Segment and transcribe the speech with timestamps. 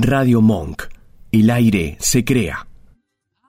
[0.00, 0.84] Radio Monk.
[1.32, 2.68] El aire se crea.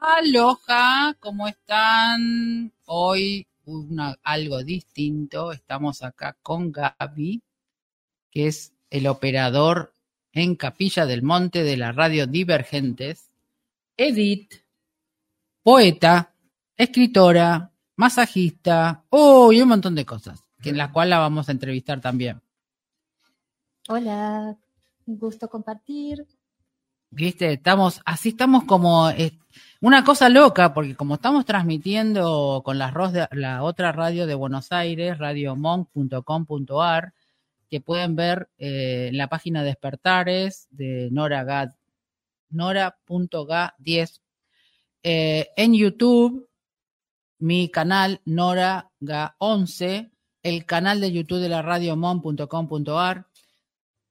[0.01, 2.73] Aloha, ¿cómo están?
[2.85, 5.51] Hoy una, algo distinto.
[5.51, 7.43] Estamos acá con Gaby,
[8.31, 9.93] que es el operador
[10.33, 13.29] en Capilla del Monte de la radio Divergentes.
[13.96, 14.52] Edith,
[15.62, 16.34] poeta,
[16.76, 21.52] escritora, masajista, oh, y un montón de cosas, que en la cual la vamos a
[21.52, 22.41] entrevistar también.
[23.88, 24.58] Hola,
[25.05, 26.26] un gusto compartir.
[27.12, 29.39] Viste, estamos, así estamos como eh,
[29.81, 32.93] una cosa loca, porque como estamos transmitiendo con la,
[33.63, 37.13] otra radio de Buenos Aires, radiomonk.com.ar,
[37.67, 41.70] que pueden ver eh, en la página Despertares de Nora Gad,
[42.49, 44.21] Nora.ga10,
[45.01, 46.48] eh, en YouTube,
[47.39, 50.12] mi canal Nora Ga11,
[50.43, 53.28] el canal de YouTube de la radiomon.com.ar,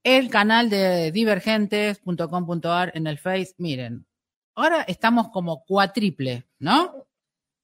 [0.02, 3.54] el canal de divergentes.com.ar en el Face.
[3.58, 4.06] Miren,
[4.54, 7.06] ahora estamos como cuatriple, ¿no?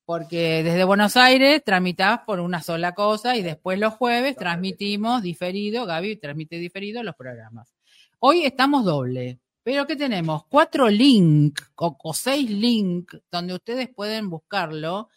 [0.04, 5.86] Porque desde Buenos Aires tramitás por una sola cosa y después los jueves transmitimos diferido,
[5.86, 7.74] Gaby transmite diferido los programas.
[8.18, 10.44] Hoy estamos doble, pero ¿qué tenemos?
[10.46, 15.08] Cuatro links o, o seis links donde ustedes pueden buscarlo.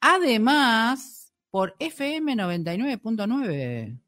[0.00, 3.98] Además, por FM 99.9.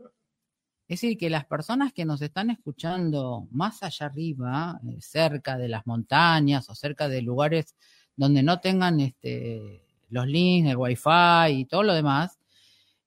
[0.87, 5.69] Es decir, que las personas que nos están escuchando más allá arriba, eh, cerca de
[5.69, 7.75] las montañas o cerca de lugares
[8.17, 12.39] donde no tengan este, los links, el wifi y todo lo demás,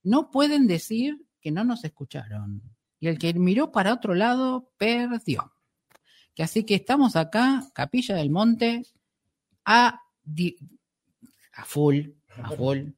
[0.03, 2.61] no pueden decir que no nos escucharon.
[2.99, 5.53] Y el que miró para otro lado perdió.
[6.33, 8.85] Que así que estamos acá, Capilla del Monte,
[9.65, 10.01] a,
[11.53, 12.07] a full,
[12.41, 12.89] a full.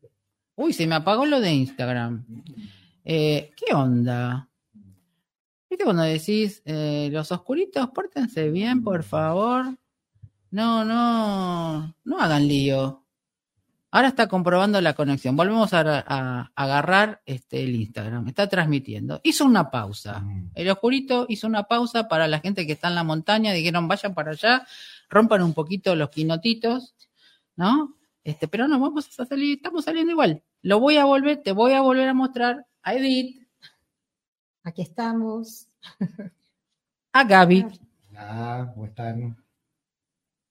[0.55, 2.25] Uy, se me apagó lo de Instagram.
[3.05, 4.48] Eh, ¿Qué onda?
[5.69, 9.77] ¿Viste cuando decís, eh, los oscuritos, pórtense bien, por favor?
[10.49, 13.03] No, no, no hagan lío.
[13.91, 15.35] Ahora está comprobando la conexión.
[15.35, 18.27] Volvemos a, agarrar este, el Instagram.
[18.27, 19.19] Está transmitiendo.
[19.23, 20.23] Hizo una pausa.
[20.53, 23.53] El oscurito hizo una pausa para la gente que está en la montaña.
[23.53, 24.65] Dijeron, vayan para allá,
[25.09, 26.95] rompan un poquito los quinotitos,
[27.55, 27.95] ¿no?
[28.23, 30.43] Este, pero no, vamos a salir, estamos saliendo igual.
[30.61, 33.38] Lo voy a volver, te voy a volver a mostrar a Edith
[34.69, 35.67] Aquí estamos.
[37.11, 37.65] A Gaby.
[38.15, 39.35] Ah, ¿cómo están?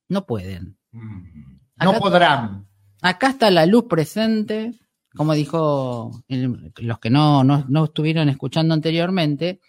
[0.09, 0.77] No pueden.
[0.91, 1.59] Mm.
[1.85, 2.67] No Acá- podrán.
[3.01, 4.75] Acá está la luz presente,
[5.15, 9.61] como dijo el- los que no, no, no estuvieron escuchando anteriormente.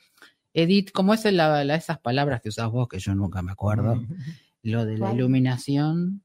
[0.51, 3.97] Edith, ¿cómo es la, la- esas palabras que usas vos que yo nunca me acuerdo?
[3.97, 4.07] Mm.
[4.63, 5.15] Lo de la ¿Cuál?
[5.17, 6.23] iluminación,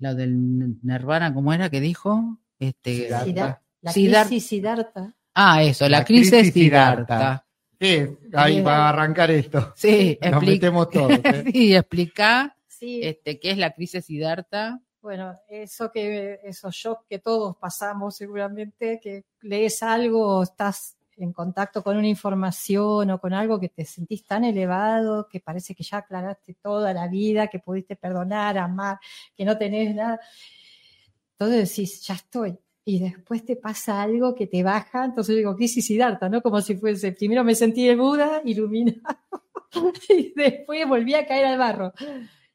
[0.00, 2.38] lo del Nirvana, ¿cómo era que dijo?
[2.58, 3.62] Este, Siddhartha.
[3.80, 5.14] La crisis Siddhartha.
[5.34, 7.43] ah, eso, la, La crisis, crisis Siddhartha.
[7.80, 9.72] Sí, ahí va a arrancar esto.
[9.76, 11.10] Sí, Nos metemos todos.
[11.24, 11.44] ¿eh?
[11.52, 14.80] sí, explica Sí, este, qué es la crisis Siddhartha.
[15.00, 21.32] bueno, eso que, esos shocks que todos pasamos seguramente, que lees algo, o estás en
[21.32, 25.84] contacto con una información o con algo que te sentís tan elevado, que parece que
[25.84, 28.98] ya aclaraste toda la vida, que pudiste perdonar, amar,
[29.36, 30.18] que no tenés nada.
[31.32, 32.58] Entonces decís, ya estoy.
[32.86, 36.42] Y después te pasa algo que te baja, entonces digo, crisis Siddhartha, ¿no?
[36.42, 39.00] Como si fuese, primero me sentí el Buda, iluminado,
[40.08, 41.92] y después volví a caer al barro.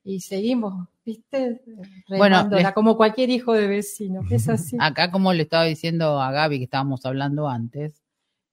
[0.04, 1.62] Y seguimos, ¿viste?
[2.08, 4.78] Bueno, les- como cualquier hijo de vecino, es así.
[4.80, 8.04] Acá, como le estaba diciendo a Gaby que estábamos hablando antes,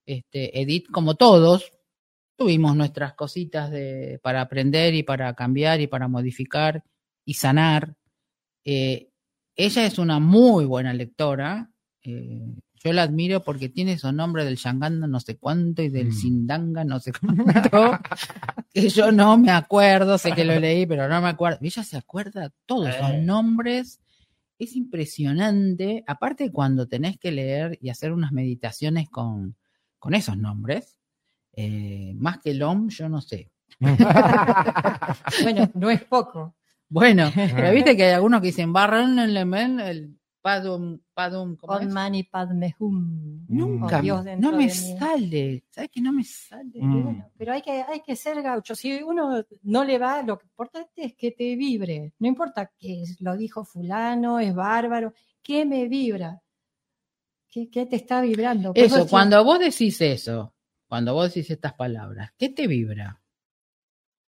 [0.06, 1.72] este, Edith, como todos,
[2.36, 6.84] tuvimos nuestras cositas de, para aprender y para cambiar y para modificar
[7.24, 7.96] y sanar.
[8.64, 9.10] Eh,
[9.56, 11.70] ella es una muy buena lectora.
[12.02, 12.42] eh,
[12.84, 16.12] yo la admiro porque tiene esos nombres del Shanganda no sé cuánto y del Mm.
[16.12, 17.98] Sindanga no sé cuánto,
[18.72, 21.58] que yo no me acuerdo, sé que lo leí, pero no me acuerdo.
[21.62, 23.22] Ella se acuerda todos esos Eh.
[23.22, 24.00] nombres.
[24.58, 29.56] Es impresionante, aparte cuando tenés que leer y hacer unas meditaciones con,
[29.98, 30.96] con esos nombres,
[31.54, 33.50] eh, más que el OM, yo no sé.
[35.42, 36.55] Bueno, no es poco.
[36.88, 40.16] Bueno, pero viste que hay algunos que dicen Barran el el
[40.46, 41.86] Padum, Padum, ¿cómo es?
[41.86, 43.46] On Mani Padme Hum.
[43.48, 46.70] Nunca, Dios dentro no me sale, ¿sabes que no me sale?
[46.76, 47.02] Mm.
[47.02, 48.76] Bueno, pero hay que, hay que ser gaucho.
[48.76, 52.12] Si uno no le va, lo importante es que te vibre.
[52.20, 55.12] No importa que lo dijo fulano, es bárbaro.
[55.42, 56.40] ¿Qué me vibra?
[57.48, 58.70] ¿Qué, qué te está vibrando?
[58.76, 60.54] Eso, cuando vos decís eso,
[60.86, 63.20] cuando vos decís estas palabras, ¿qué te vibra?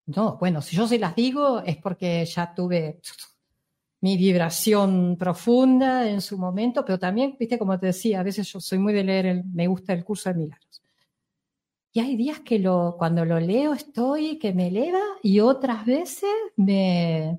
[0.06, 3.00] No, bueno, si yo se las digo es porque ya tuve
[4.02, 8.60] mi vibración profunda en su momento, pero también, viste, como te decía, a veces yo
[8.60, 10.82] soy muy de leer, el, me gusta el curso de milagros.
[11.92, 16.28] Y hay días que lo, cuando lo leo estoy que me eleva y otras veces
[16.56, 17.38] me,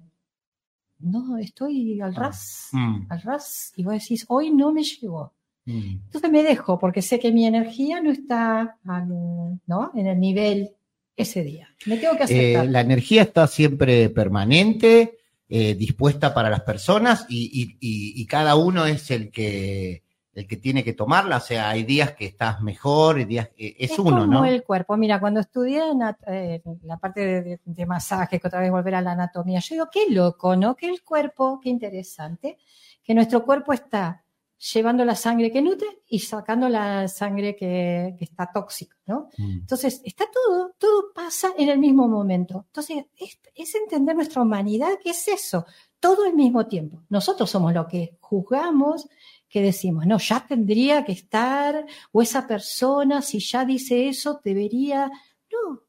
[0.99, 3.73] no, estoy al ras, Mm, al ras.
[3.75, 5.33] Y vos decís, hoy no me llegó.
[5.65, 5.71] mm.
[6.05, 9.91] Entonces me dejo porque sé que mi energía no está al- ¿no?
[9.93, 10.74] en el nivel
[11.17, 11.69] ese día.
[11.85, 12.25] Me tengo que Eh,
[12.57, 12.67] aceptar.
[12.67, 15.17] la energía está siempre permanente,
[15.47, 20.03] eh, dispuesta para las personas y, y- y- y cada uno es el que,
[20.33, 21.37] el que tiene que tomarla.
[21.37, 24.45] O sea, hay días que estás mejor, hay días eh, es, uno, como ¿no?
[24.45, 24.97] el cuerpo.
[24.97, 25.81] Mira, cuando estudié
[26.27, 29.75] eh, la parte de, de, de masaje, que otra vez volver a la anatomía, yo
[29.75, 30.75] digo, qué loco, ¿no?
[30.75, 32.57] Que el cuerpo, qué interesante,
[33.03, 34.23] que nuestro cuerpo está
[34.57, 39.29] llevando la sangre que nutre y sacando la sangre que, que está tóxica, ¿no?
[39.37, 39.51] Mm.
[39.59, 42.65] Entonces, está todo, todo pasa en el mismo momento.
[42.67, 45.65] Entonces, es, es entender nuestra humanidad, que es eso,
[45.99, 47.03] todo al mismo tiempo.
[47.09, 49.07] Nosotros somos lo que juzgamos,
[49.49, 55.11] que decimos, no, ya tendría que estar, o esa persona, si ya dice eso, debería.
[55.51, 55.81] No,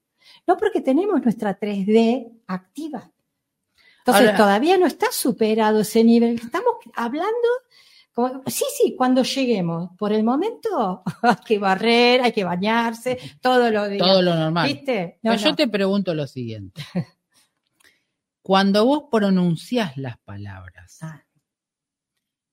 [0.46, 3.10] no porque tenemos nuestra 3D activa.
[3.98, 6.36] Entonces, Ahora- todavía no está superado ese nivel.
[6.36, 7.48] Estamos hablando
[8.16, 9.90] como- sí, sí, cuando lleguemos.
[9.98, 14.06] Por el momento hay que barrer, hay que bañarse, todo lo días.
[14.06, 14.66] Todo lo normal.
[14.72, 15.18] ¿Viste?
[15.22, 15.56] No, Pero yo no.
[15.56, 16.82] te pregunto lo siguiente.
[18.42, 21.22] Cuando vos pronunciás las palabras, Ah,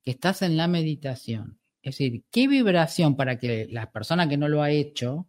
[0.03, 4.47] que estás en la meditación, es decir, ¿qué vibración para que la persona que no
[4.49, 5.27] lo ha hecho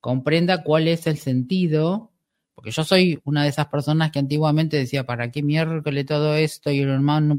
[0.00, 2.12] comprenda cuál es el sentido?
[2.54, 6.70] Porque yo soy una de esas personas que antiguamente decía, ¿para qué miércoles todo esto?
[6.70, 7.36] Y el hermano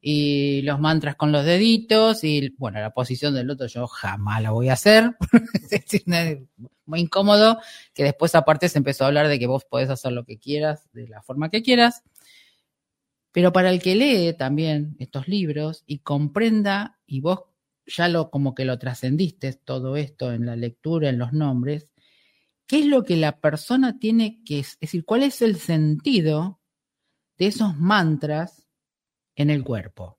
[0.00, 4.50] y los mantras con los deditos y bueno, la posición del otro yo jamás la
[4.50, 5.16] voy a hacer.
[5.70, 6.04] Es
[6.86, 7.58] muy incómodo
[7.94, 10.88] que después aparte se empezó a hablar de que vos podés hacer lo que quieras,
[10.92, 12.02] de la forma que quieras.
[13.32, 17.42] Pero para el que lee también estos libros y comprenda, y vos
[17.86, 21.92] ya lo como que lo trascendiste todo esto en la lectura, en los nombres,
[22.66, 26.60] ¿qué es lo que la persona tiene que, es decir, cuál es el sentido
[27.38, 28.69] de esos mantras
[29.40, 30.18] en el cuerpo?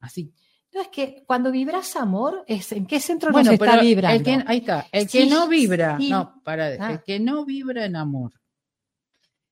[0.00, 0.32] Así.
[0.72, 4.16] No, es que cuando vibras amor, es ¿en qué centro Bueno, nos está vibrando?
[4.16, 6.08] el que, ahí está, el Sí, que no vibra, sí.
[6.10, 6.92] no, para, Ah.
[6.92, 8.32] el que no vibra en amor,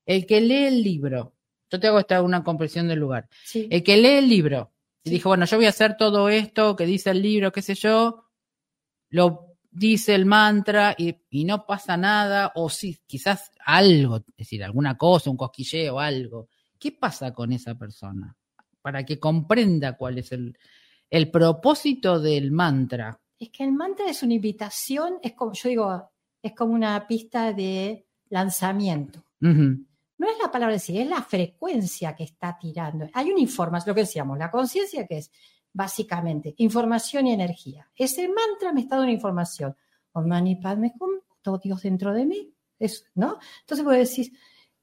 [0.05, 1.35] el que lee el libro,
[1.69, 3.67] yo te hago esta una comprensión del lugar, Sí.
[3.69, 4.71] el que lee el libro
[5.03, 7.75] y dijo, bueno, yo voy a hacer todo esto que dice el libro, qué sé
[7.75, 8.25] yo,
[9.09, 14.63] lo dice el mantra y, y no pasa nada, o sí, quizás algo, es decir,
[14.63, 16.49] alguna cosa, un cosquilleo, algo.
[16.79, 18.35] ¿Qué pasa con esa persona?
[18.81, 20.57] Para que comprenda cuál es el,
[21.09, 23.19] el propósito del mantra.
[23.37, 26.11] Es que el mantra es una invitación, es como, yo digo,
[26.41, 29.23] es como una pista de lanzamiento.
[29.39, 33.09] No es la palabra en sí, es la frecuencia que está tirando.
[33.13, 35.31] Hay una información, lo que decíamos, la conciencia que es
[35.73, 37.89] básicamente información y energía.
[37.95, 39.75] Ese mantra me está dando una información.
[40.13, 42.53] Om Mani Padme Hum, todo Dios dentro de mí.
[43.15, 43.39] ¿no?
[43.61, 44.31] Entonces vos decís,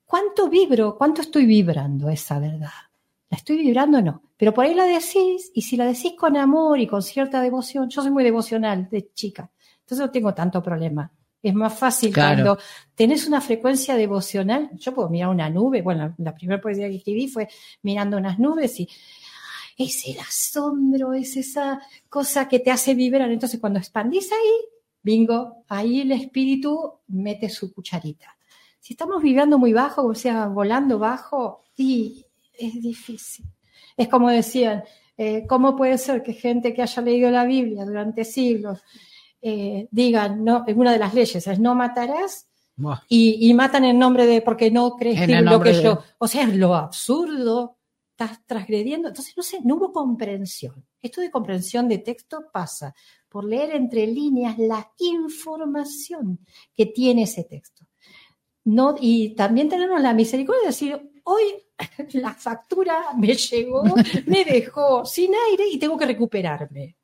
[0.04, 0.96] ¿cuánto vibro?
[0.96, 2.87] ¿Cuánto estoy vibrando esa verdad?
[3.30, 4.22] ¿La estoy vibrando o no?
[4.36, 7.88] Pero por ahí la decís, y si la decís con amor y con cierta devoción,
[7.88, 11.10] yo soy muy devocional de chica, entonces no tengo tanto problema.
[11.42, 12.42] Es más fácil Claro.
[12.42, 12.62] cuando
[12.94, 14.70] tenés una frecuencia devocional.
[14.74, 17.48] Yo puedo mirar una nube, bueno, la primera poesía que escribí fue
[17.82, 18.88] mirando unas nubes y
[19.76, 23.30] es el asombro, es esa cosa que te hace vibrar.
[23.30, 24.52] Entonces cuando expandís ahí,
[25.00, 28.36] bingo, ahí el espíritu mete su cucharita.
[28.80, 32.26] Si estamos vibrando muy bajo, o sea, volando bajo, y
[32.58, 33.46] es difícil.
[33.96, 34.84] Es como decían,
[35.16, 38.80] eh, ¿cómo puede ser que gente que haya leído la Biblia durante siglos
[39.40, 43.00] eh, digan, no, en una de las leyes es no matarás Buah.
[43.08, 46.26] y, y matan en nombre de porque no crees En lo que de- yo, o
[46.28, 47.78] sea, es lo absurdo,
[48.10, 50.84] estás transgrediendo, entonces no sé, no hubo comprensión.
[51.00, 52.92] Esto de comprensión de texto pasa
[53.28, 56.40] por leer entre líneas la información
[56.74, 57.86] que tiene ese texto.
[58.64, 61.42] No, y también tenemos la misericordia de decir, hoy
[62.14, 63.84] la factura me llegó,
[64.26, 66.96] me dejó sin aire y tengo que recuperarme.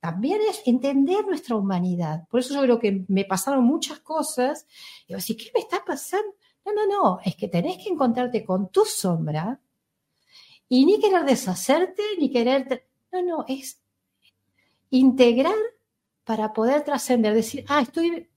[0.00, 2.28] También es entender nuestra humanidad.
[2.28, 4.66] Por eso yo creo que me pasaron muchas cosas.
[5.06, 6.34] Y yo decía, ¿qué me está pasando?
[6.66, 9.60] No, no, no, es que tenés que encontrarte con tu sombra
[10.68, 12.86] y ni querer deshacerte, ni querer...
[13.12, 13.80] No, no, es
[14.90, 15.54] integrar
[16.24, 18.28] para poder trascender, decir, ah, estoy,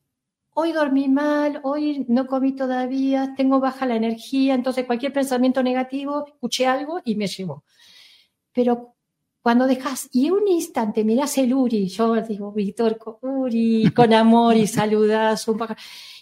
[0.60, 6.26] hoy dormí mal, hoy no comí todavía, tengo baja la energía, entonces cualquier pensamiento negativo,
[6.26, 7.64] escuché algo y me llevó.
[8.54, 8.96] Pero
[9.40, 14.58] cuando dejas, y en un instante miras el Uri, yo digo, Víctor, Uri, con amor
[14.58, 15.76] y saludas, un poco,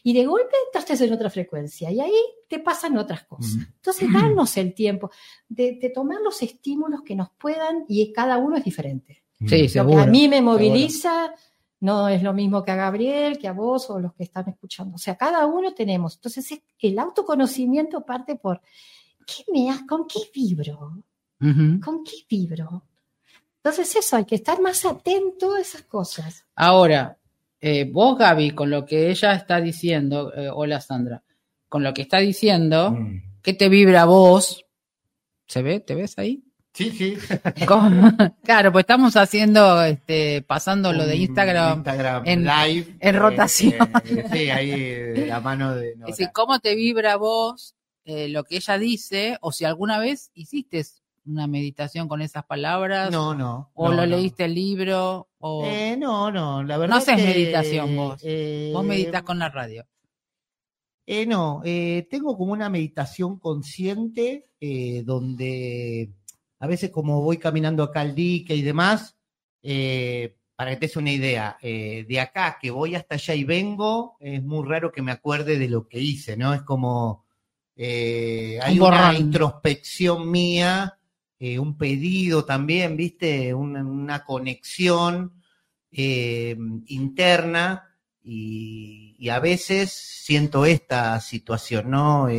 [0.04, 3.56] y de golpe entraste en otra frecuencia, y ahí te pasan otras cosas.
[3.78, 5.12] Entonces, darnos el tiempo
[5.48, 9.24] de, de tomar los estímulos que nos puedan, y cada uno es diferente.
[9.40, 10.02] Sí, Lo que seguro.
[10.02, 11.34] a mí me moviliza
[11.86, 14.96] no es lo mismo que a Gabriel, que a vos o los que están escuchando.
[14.96, 16.16] O sea, cada uno tenemos.
[16.16, 18.60] Entonces, es- el autoconocimiento parte por,
[19.26, 21.04] ¿qué me ha- ¿con qué vibro?
[21.40, 22.84] ¿Con qué vibro?
[23.58, 26.46] Entonces, eso, hay que estar más atento a esas cosas.
[26.56, 27.18] Ahora,
[27.62, 31.24] eh, vos, Gaby, con lo que ella está diciendo, eh, hola Sandra,
[31.70, 33.40] con lo que está diciendo, Mm.
[33.42, 34.66] ¿qué te vibra a vos?
[35.48, 35.80] ¿Se ve?
[35.80, 36.44] ¿Te ves ahí?
[36.76, 37.16] Sí, sí.
[38.44, 41.78] Claro, pues estamos haciendo, este, pasando lo de Instagram.
[41.78, 42.98] Instagram en- live.
[43.00, 43.74] en eh, rotación.
[44.06, 46.10] eh, sí, ahí de la mano de Nora.
[46.12, 49.38] Es decir, ¿cómo te vibra vos eh, lo que ella dice?
[49.42, 50.86] O si alguna vez hiciste
[51.26, 53.72] una meditación con esas palabras, No, no.
[53.74, 54.16] o no, lo no.
[54.18, 56.98] leíste el libro, o Eh, no, no, la verdad.
[56.98, 58.20] haces que, meditación vos.
[58.24, 59.86] eh, vos meditas con la radio.
[61.08, 66.10] Eh, no, eh, tengo como una meditación consciente eh, donde
[66.60, 69.16] a veces como voy caminando acá al dique y demás,
[69.62, 73.44] eh, para que te des una idea, eh, de acá que voy hasta allá y
[73.44, 76.54] vengo, es muy raro que me acuerde de lo que hice, ¿no?
[76.54, 77.26] Es como
[77.76, 80.98] eh, hay Un una introspección mía,
[81.60, 83.54] un pedido también, ¿viste?
[83.54, 85.34] Una, una conexión
[85.92, 92.30] interna y, y a veces siento esta situación, ¿no?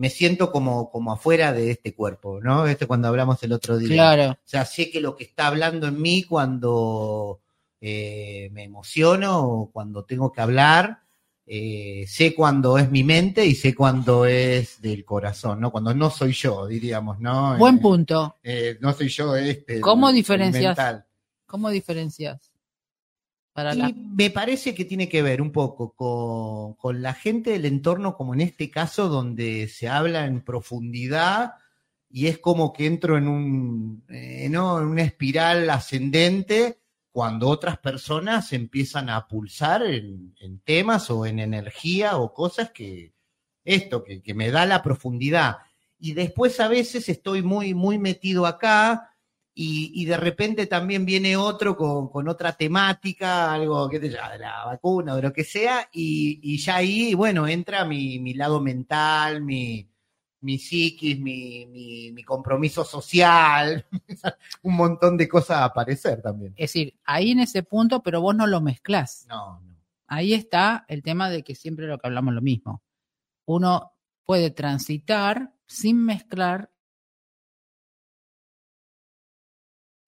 [0.00, 2.66] Me siento como, como afuera de este cuerpo, ¿no?
[2.66, 3.88] Este cuando hablamos el otro día.
[3.88, 4.30] Claro.
[4.32, 7.40] O sea, sé que lo que está hablando en mí cuando
[7.82, 11.00] eh, me emociono o cuando tengo que hablar,
[11.46, 15.70] eh, sé cuando es mi mente y sé cuando es del corazón, ¿no?
[15.70, 17.58] Cuando no soy yo, diríamos, ¿no?
[17.58, 18.36] Buen Eh, punto.
[18.42, 19.80] eh, no soy yo este.
[19.80, 20.78] ¿Cómo diferencias?
[20.78, 21.04] mental.
[21.46, 22.49] ¿Cómo diferencias?
[23.52, 23.92] Para Y la...
[23.94, 28.34] me parece que tiene que ver un poco con, con la gente del entorno, como
[28.34, 31.54] en este caso, donde se habla en profundidad
[32.10, 34.80] y es como que entro en un, eh, ¿no?
[34.80, 36.80] en una espiral ascendente
[37.12, 43.14] cuando otras personas empiezan a pulsar en, en temas o en energía o cosas que
[43.64, 45.58] esto, que, que me da la profundidad.
[45.98, 49.09] Y después a veces estoy muy, muy metido acá
[49.62, 54.16] y, y de repente también viene otro con, con otra temática, algo que te de
[54.38, 58.32] la vacuna o de lo que sea, y, y ya ahí, bueno, entra mi, mi
[58.32, 59.86] lado mental, mi,
[60.40, 63.84] mi psiquis, mi, mi, mi compromiso social,
[64.62, 66.54] un montón de cosas a aparecer también.
[66.56, 69.26] Es decir, ahí en ese punto, pero vos no lo mezclás.
[69.28, 69.76] No, no.
[70.06, 72.82] Ahí está el tema de que siempre lo que hablamos lo mismo.
[73.44, 73.92] Uno
[74.24, 76.72] puede transitar sin mezclar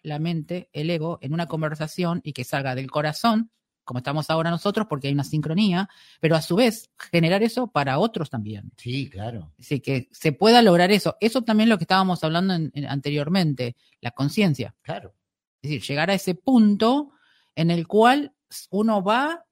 [0.02, 3.50] la mente, el ego, en una conversación y que salga del corazón,
[3.84, 5.88] como estamos ahora nosotros, porque hay una sincronía,
[6.20, 8.70] pero a su vez generar eso para otros también.
[8.76, 9.52] Sí, claro.
[9.58, 11.16] Así que se pueda lograr eso.
[11.20, 14.74] Eso también es lo que estábamos hablando en- en- anteriormente, la conciencia.
[14.82, 15.14] Claro.
[15.62, 17.10] Es decir, llegar a ese punto
[17.56, 18.34] en el cual
[18.70, 19.44] uno va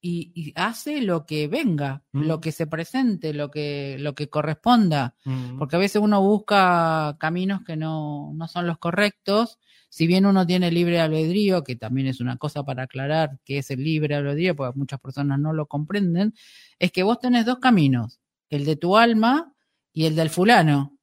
[0.00, 2.22] y, y hace lo que venga, Mm.
[2.22, 5.14] lo que se presente, lo que, lo que corresponda.
[5.24, 5.58] Mm.
[5.58, 9.58] Porque a veces uno busca caminos que no, no son los correctos.
[9.90, 13.70] Si bien uno tiene libre albedrío, que también es una cosa para aclarar que es
[13.70, 16.34] el libre albedrío, porque muchas personas no lo comprenden,
[16.78, 19.54] es que vos tenés dos caminos, el de tu alma
[19.92, 20.96] y el del fulano.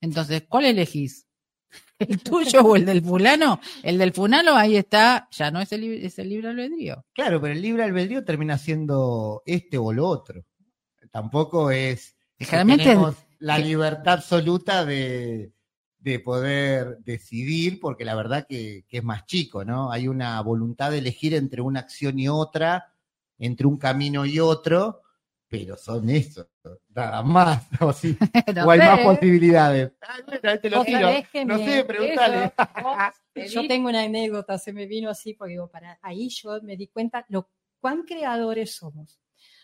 [0.00, 1.26] Entonces, ¿cuál elegís?
[1.98, 3.60] ¿El tuyo o el del fulano?
[3.82, 7.04] El del fulano, ahí está, ya no es el, libre- es el libre albedrío.
[7.12, 10.44] Claro, pero el libre albedrío termina siendo este o lo otro.
[11.10, 12.46] Tampoco es que
[12.84, 15.52] tenemos la libertad absoluta de,
[16.00, 19.92] de poder decidir, porque la verdad que, que es más chico, ¿no?
[19.92, 22.94] Hay una voluntad de elegir entre una acción y otra,
[23.38, 25.02] entre un camino y otro,
[25.46, 26.48] pero son eso,
[26.88, 27.66] nada más.
[27.80, 28.16] O, sí,
[28.54, 28.86] No o hay sé.
[28.86, 29.92] más posibilidades.
[30.00, 31.10] Ay, bueno, ahí te lo tiro.
[31.46, 32.52] No sé, pregúntale.
[33.48, 36.86] Yo tengo una anécdota, se me vino así, porque digo, para ahí yo me di
[36.86, 37.48] cuenta lo
[37.80, 39.20] cuán creadores somos.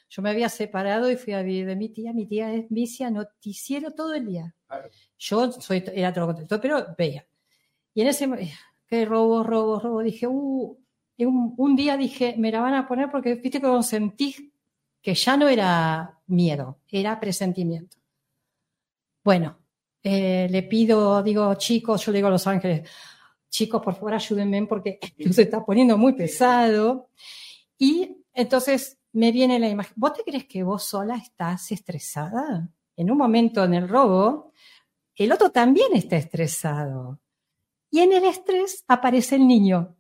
[0.09, 2.13] Yo me había separado y fui a vivir de mi tía.
[2.13, 4.55] Mi tía es vicia noticiero todo el día.
[4.67, 4.89] Claro.
[5.19, 7.27] Yo soy, era todo lo contrario, pero veía.
[7.95, 8.29] Y en ese,
[8.87, 10.79] que robo, robo, robo, dije, uh,
[11.19, 14.53] un, un día dije, me la van a poner porque viste que sentí
[15.01, 17.97] que ya no era miedo, era presentimiento.
[19.23, 19.57] Bueno,
[20.03, 22.89] eh, le pido, digo, chicos, yo le digo a Los Ángeles,
[23.49, 24.99] chicos, por favor ayúdenme porque
[25.31, 27.09] se está poniendo muy pesado.
[27.79, 32.69] Y entonces me viene la imagen, ¿vos te crees que vos sola estás estresada?
[32.97, 34.53] En un momento en el robo,
[35.15, 37.19] el otro también está estresado.
[37.91, 39.97] Y en el estrés aparece el niño.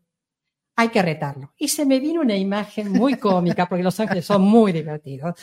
[0.76, 1.54] Hay que retarlo.
[1.56, 5.34] Y se me vino una imagen muy cómica, porque los ángeles son muy divertidos.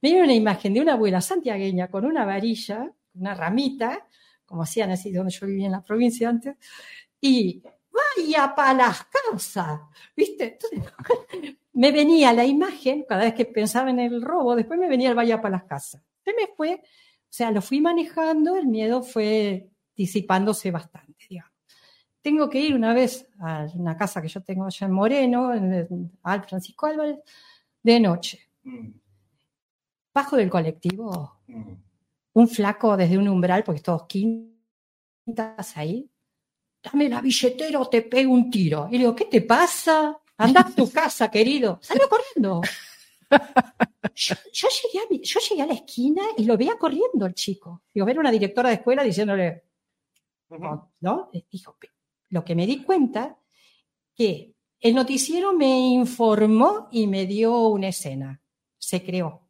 [0.00, 4.08] Me vino una imagen de una abuela santiagueña con una varilla, una ramita,
[4.46, 6.56] como hacían así donde yo vivía en la provincia antes,
[7.20, 9.80] y vaya para las casas,
[10.16, 10.58] ¿viste?
[10.60, 10.92] Entonces,
[11.72, 15.14] me venía la imagen, cada vez que pensaba en el robo, después me venía el
[15.14, 16.02] vaya para las casas.
[16.24, 21.52] Se me fue, o sea, lo fui manejando, el miedo fue disipándose bastante, digamos.
[22.22, 26.12] Tengo que ir una vez a una casa que yo tengo allá en Moreno, en
[26.22, 27.18] al Francisco Álvarez,
[27.82, 28.50] de noche.
[30.12, 31.40] Bajo del colectivo,
[32.34, 36.10] un flaco desde un umbral, porque todos quintas ahí,
[36.82, 38.88] dame la billetera o te pego un tiro.
[38.88, 40.18] Y le digo, ¿qué te pasa?
[40.36, 41.78] Anda a tu casa, querido.
[41.82, 42.60] Salió corriendo.
[44.12, 47.82] Yo, yo llegué a, yo llegué a la esquina y lo veía corriendo el chico.
[47.94, 49.62] Digo, ver una directora de escuela diciéndole,
[51.00, 51.30] ¿no?
[51.50, 51.76] Dijo,
[52.30, 53.38] lo que me di cuenta
[54.14, 58.40] que el noticiero me informó y me dio una escena.
[58.78, 59.48] Se creó.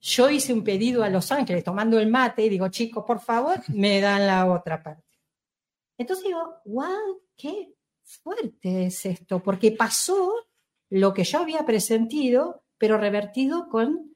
[0.00, 3.62] Yo hice un pedido a Los Ángeles tomando el mate y digo, chicos, por favor,
[3.68, 5.13] me dan la otra parte.
[5.96, 10.32] Entonces digo, wow, qué fuerte es esto, porque pasó
[10.90, 14.14] lo que yo había presentido, pero revertido con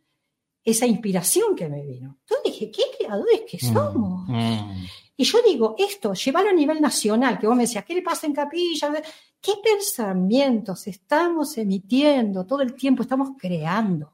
[0.64, 2.18] esa inspiración que me vino.
[2.20, 4.28] Entonces dije, ¿qué creadores que somos?
[4.28, 4.85] Mm.
[5.16, 8.26] Y yo digo, esto, llevarlo a nivel nacional, que vos me decías, ¿qué le pasa
[8.26, 8.92] en Capilla?
[9.40, 13.02] ¿Qué pensamientos estamos emitiendo todo el tiempo?
[13.02, 14.12] Estamos creando.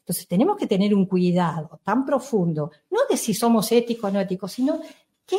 [0.00, 4.20] Entonces tenemos que tener un cuidado tan profundo, no de si somos éticos o no
[4.20, 4.78] éticos, sino
[5.24, 5.38] que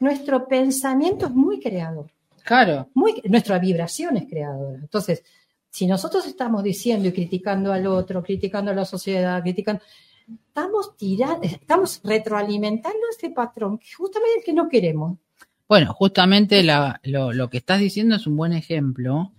[0.00, 2.10] nuestro pensamiento es muy creador,
[2.44, 2.88] Claro.
[2.94, 4.78] muy, nuestra vibración es creadora.
[4.80, 5.22] Entonces,
[5.68, 9.82] si nosotros estamos diciendo y criticando al otro, criticando a la sociedad, criticando,
[10.48, 15.18] estamos tirando, estamos retroalimentando ese patrón, que justamente el que no queremos.
[15.68, 19.32] Bueno, justamente la- lo, lo que estás diciendo es un buen ejemplo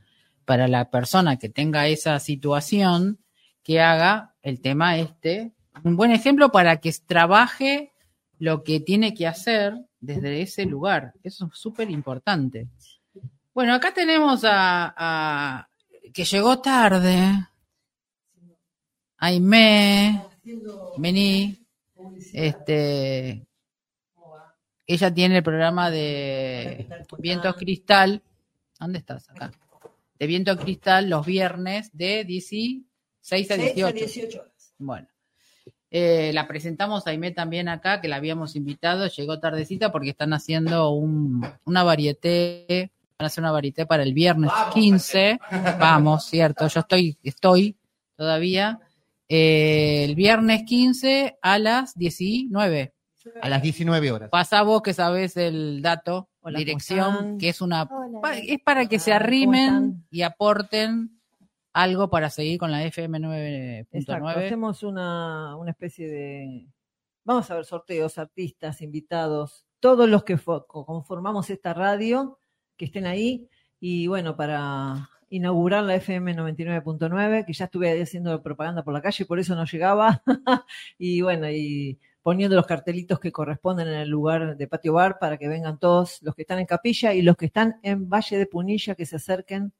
[0.45, 3.19] para la persona que tenga esa situación
[3.63, 5.51] que haga el tema este.
[5.83, 7.91] Un buen ejemplo para que trabaje
[8.39, 11.13] lo que tiene que hacer desde ese lugar.
[11.23, 12.67] Eso es súper importante.
[13.53, 15.69] Bueno, acá tenemos a, a-
[16.13, 17.47] que llegó tarde.
[19.17, 20.21] Aimé,
[20.97, 21.57] vení.
[22.33, 23.45] Este,
[24.87, 26.87] ella tiene el programa de
[27.19, 28.21] Vientos Cristal.
[28.79, 29.29] ¿Dónde estás?
[29.29, 29.51] Acá.
[30.17, 33.93] De Viento Cristal los viernes de 16 a 18.
[34.79, 35.07] Bueno.
[35.93, 40.31] Eh, la presentamos a Aimé también acá, que la habíamos invitado, llegó tardecita porque están
[40.31, 45.39] haciendo un, una varieté, van a hacer una varieté para el viernes 15.
[45.79, 47.75] Vamos, cierto, yo estoy, estoy
[48.15, 48.79] todavía.
[49.27, 52.93] Eh, el viernes 15 a las 19.
[53.41, 54.29] A las 19 horas.
[54.29, 58.37] Pasa vos que sabés el dato, Hola, ¿cómo dirección, que es una Hola.
[58.37, 61.20] es para que se Hola, ¿cómo arrimen y aporten
[61.73, 63.17] algo para seguir con la FM
[63.91, 64.45] Exacto, 9.9.
[64.45, 66.67] hacemos una, una especie de...
[67.23, 72.39] Vamos a ver sorteos, artistas, invitados, todos los que fo- co- conformamos esta radio,
[72.77, 73.47] que estén ahí.
[73.79, 79.25] Y bueno, para inaugurar la FM 99.9, que ya estuve haciendo propaganda por la calle,
[79.25, 80.23] por eso no llegaba.
[80.97, 85.37] y bueno, y poniendo los cartelitos que corresponden en el lugar de patio bar para
[85.37, 88.45] que vengan todos los que están en Capilla y los que están en Valle de
[88.45, 89.73] Punilla que se acerquen.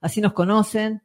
[0.00, 1.02] Así nos conocen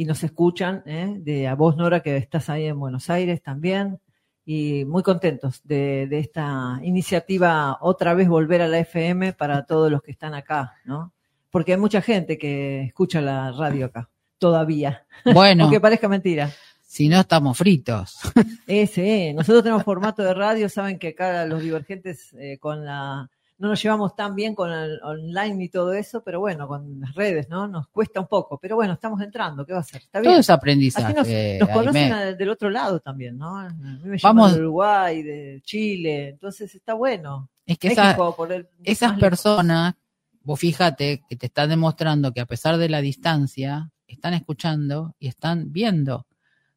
[0.00, 1.14] y nos escuchan, ¿eh?
[1.18, 4.00] de a vos, Nora, que estás ahí en Buenos Aires también,
[4.46, 9.90] y muy contentos de, de esta iniciativa, otra vez volver a la FM para todos
[9.90, 11.12] los que están acá, ¿no?
[11.50, 14.08] Porque hay mucha gente que escucha la radio acá,
[14.38, 16.50] todavía, Bueno, aunque parezca mentira.
[16.80, 18.20] si no estamos fritos.
[18.66, 23.28] Ese, nosotros tenemos formato de radio, saben que acá los divergentes eh, con la
[23.60, 27.14] no nos llevamos tan bien con el online y todo eso, pero bueno, con las
[27.14, 27.68] redes, ¿no?
[27.68, 30.00] Nos cuesta un poco, pero bueno, estamos entrando, ¿qué va a ser?
[30.02, 30.40] Está Todo bien.
[30.40, 31.14] es Así aprendizaje.
[31.14, 33.56] nos, nos conocen del otro lado también, ¿no?
[33.58, 37.48] A mí me Vamos- de Uruguay, de Chile, entonces está bueno.
[37.66, 39.94] Es que esa- México, por el- esas personas,
[40.42, 45.28] vos fíjate que te están demostrando que a pesar de la distancia, están escuchando y
[45.28, 46.26] están viendo.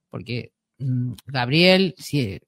[0.09, 2.39] Porque mm, Gabriel si,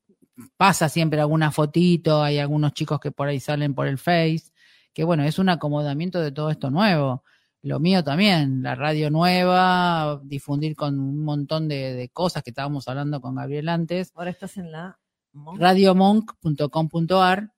[0.57, 4.51] pasa siempre alguna fotito, hay algunos chicos que por ahí salen por el Face,
[4.93, 7.23] que bueno, es un acomodamiento de todo esto nuevo.
[7.61, 12.87] Lo mío también, la radio nueva, difundir con un montón de, de cosas que estábamos
[12.87, 14.99] hablando con Gabriel antes Ahora estás en la...
[15.33, 17.51] Mon- radiomonk.com.ar,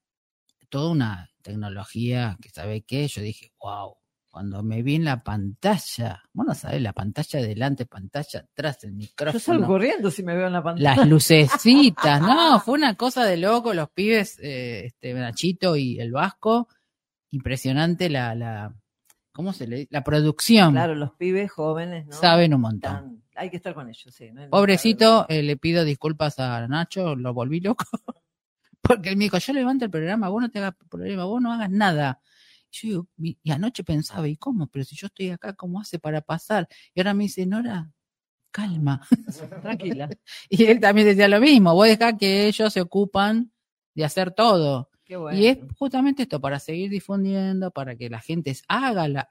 [0.69, 3.95] toda una tecnología que sabe qué, yo dije, wow,
[4.37, 9.07] cuando me vi en la pantalla, bueno, sabes, la pantalla delante, pantalla atrás, el Yo
[9.07, 10.95] salgo micrófono, corriendo si me veo en la pantalla.
[10.95, 16.11] las lucecitas, no, fue una cosa de loco, los pibes, eh, este Nachito y el
[16.11, 16.67] Vasco,
[17.31, 18.75] impresionante la, la,
[19.31, 19.89] ¿cómo se le dice?
[19.89, 22.13] La producción, Claro, los pibes jóvenes, ¿no?
[22.13, 23.23] saben un montón.
[23.35, 24.29] Hay que estar con ellos, sí.
[24.31, 27.85] no Pobrecito, eh, le pido disculpas a Nacho, lo volví loco.
[28.81, 31.51] Porque él me dijo, yo levanto el programa, vos no te hagas problema, vos no
[31.51, 32.21] hagas nada.
[32.71, 34.67] Yo digo, y y anoche pensaba, ¿y cómo?
[34.67, 36.67] Pero si yo estoy acá, ¿cómo hace para pasar?
[36.93, 37.91] Y ahora me dice, Nora,
[38.51, 39.01] calma.
[39.61, 40.09] Tranquila.
[40.49, 43.51] Y él también decía lo mismo, vos dejá que ellos se ocupan
[43.93, 44.89] de hacer todo.
[45.05, 45.39] Qué bueno.
[45.39, 49.29] Y es justamente esto, para seguir difundiendo, para que la gente haga la,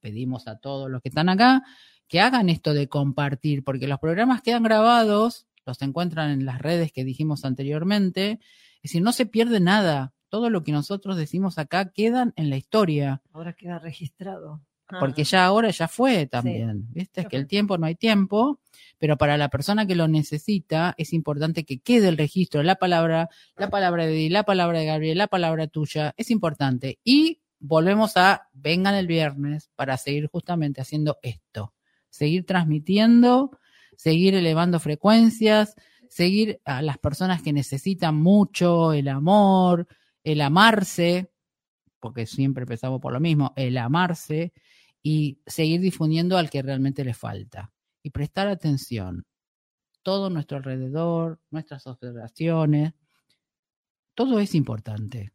[0.00, 1.62] pedimos a todos los que están acá,
[2.06, 6.92] que hagan esto de compartir, porque los programas quedan grabados, los encuentran en las redes
[6.92, 8.40] que dijimos anteriormente,
[8.76, 10.14] es decir, no se pierde nada.
[10.28, 14.60] Todo lo que nosotros decimos acá quedan en la historia, Ahora queda registrado.
[14.90, 17.20] Ah, porque ya ahora ya fue también, ¿viste?
[17.20, 18.58] Es que el tiempo no hay tiempo,
[18.98, 23.28] pero para la persona que lo necesita es importante que quede el registro, la palabra,
[23.56, 26.98] la palabra de Di, la palabra de Gabriel, la palabra tuya, es importante.
[27.04, 31.74] Y volvemos a, vengan el viernes para seguir justamente haciendo esto,
[32.08, 33.58] seguir transmitiendo,
[33.94, 35.74] seguir elevando frecuencias,
[36.08, 39.86] seguir a las personas que necesitan mucho el amor,
[40.32, 41.32] el amarse,
[42.00, 44.52] porque siempre empezamos por lo mismo, el amarse
[45.02, 49.24] y seguir difundiendo al que realmente le falta y prestar atención.
[50.02, 52.92] Todo nuestro alrededor, nuestras observaciones,
[54.14, 55.32] todo es importante.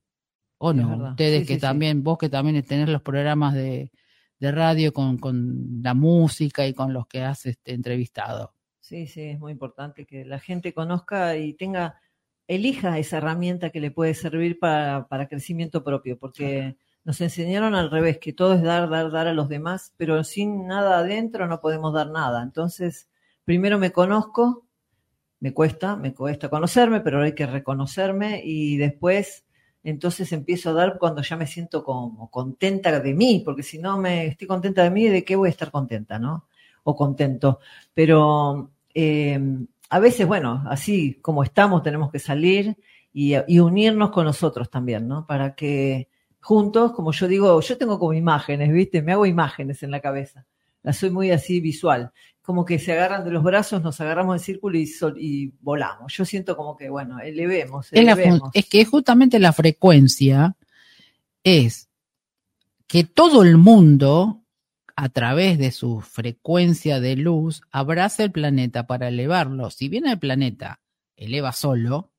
[0.57, 1.09] ¿O no?
[1.09, 1.61] Ustedes Sí, que sí, sí.
[1.61, 3.91] también, vos que también tenés los programas de,
[4.39, 8.53] de radio con, con la música y con los que has este, entrevistado.
[8.79, 11.99] Sí, sí, es muy importante que la gente conozca y tenga,
[12.47, 17.91] elija esa herramienta que le puede servir para, para crecimiento propio, porque nos enseñaron al
[17.91, 21.59] revés, que todo es dar, dar, dar a los demás, pero sin nada adentro no
[21.59, 22.41] podemos dar nada.
[22.43, 23.09] Entonces,
[23.43, 24.65] primero me conozco,
[25.39, 29.45] me cuesta, me cuesta conocerme, pero hay que reconocerme y después
[29.83, 33.97] entonces empiezo a dar cuando ya me siento como contenta de mí, porque si no
[33.97, 36.47] me estoy contenta de mí, ¿de qué voy a estar contenta, no?
[36.83, 37.59] O contento.
[37.93, 39.37] Pero eh,
[39.95, 42.75] a veces, bueno, así como estamos, tenemos que salir
[43.13, 45.25] y, y unirnos con nosotros también, ¿no?
[45.27, 46.09] Para que
[46.41, 49.01] juntos, como yo digo, yo tengo como imágenes, ¿viste?
[49.01, 50.45] Me hago imágenes en la cabeza.
[50.81, 52.11] La soy muy así visual.
[52.41, 56.11] Como que se agarran de los brazos, nos agarramos en círculo y, sol- y volamos.
[56.13, 58.49] Yo siento como que, bueno, elevemos, Es, elevemos.
[58.53, 60.55] es que justamente la frecuencia
[61.43, 61.87] es
[62.87, 64.42] que todo el mundo,
[64.95, 69.69] a través de su frecuencia de luz, abraza el planeta para elevarlo.
[69.69, 70.81] Si bien el planeta
[71.15, 72.11] eleva solo,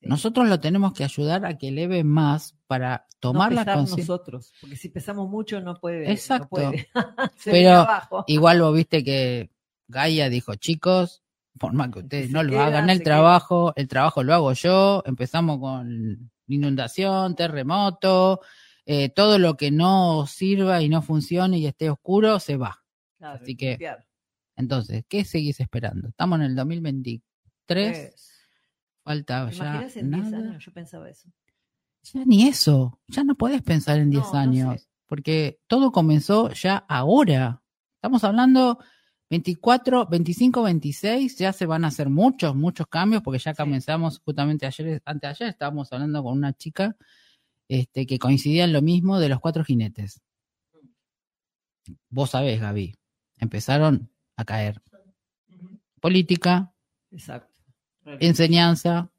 [0.00, 4.14] nosotros lo tenemos que ayudar a que eleve más para tomar no la conciencia.
[4.14, 6.10] nosotros, porque si pesamos mucho no puede.
[6.10, 6.60] Exacto.
[6.60, 6.88] no puede.
[7.44, 7.86] Pero.
[8.26, 9.50] Igual vos viste que
[9.88, 11.22] Gaia dijo, chicos,
[11.58, 14.52] por más que ustedes se no lo queda, hagan el trabajo, el trabajo lo hago
[14.52, 18.40] yo, empezamos con inundación, terremoto,
[18.90, 22.82] eh, todo lo que no sirva y no funcione y esté oscuro, se va.
[23.18, 24.06] Claro, así que- limpiar.
[24.56, 26.08] Entonces, ¿qué seguís esperando?
[26.08, 28.32] Estamos en el 2023, Es.
[29.04, 30.38] falta ¿Te ya en 10 nada.
[30.38, 30.64] años?
[30.64, 31.28] Yo pensaba eso.
[32.14, 34.88] Ya ni eso, ya no podés pensar en 10 No, no años, sé.
[35.06, 37.62] porque todo comenzó ya ahora.
[37.96, 38.78] Estamos hablando
[39.30, 43.62] 24, 25, 26, ya se van a hacer muchos, muchos cambios, porque ya Sí.
[43.62, 46.96] comenzamos justamente ayer, antes de ayer estábamos hablando con una chica
[47.68, 50.20] este, que coincidía en lo mismo de los cuatro jinetes.
[52.10, 52.94] Vos sabés, Gaby,
[53.38, 54.82] empezaron a caer.
[56.00, 56.72] Política,
[57.10, 57.52] Exacto.
[58.20, 59.10] enseñanza,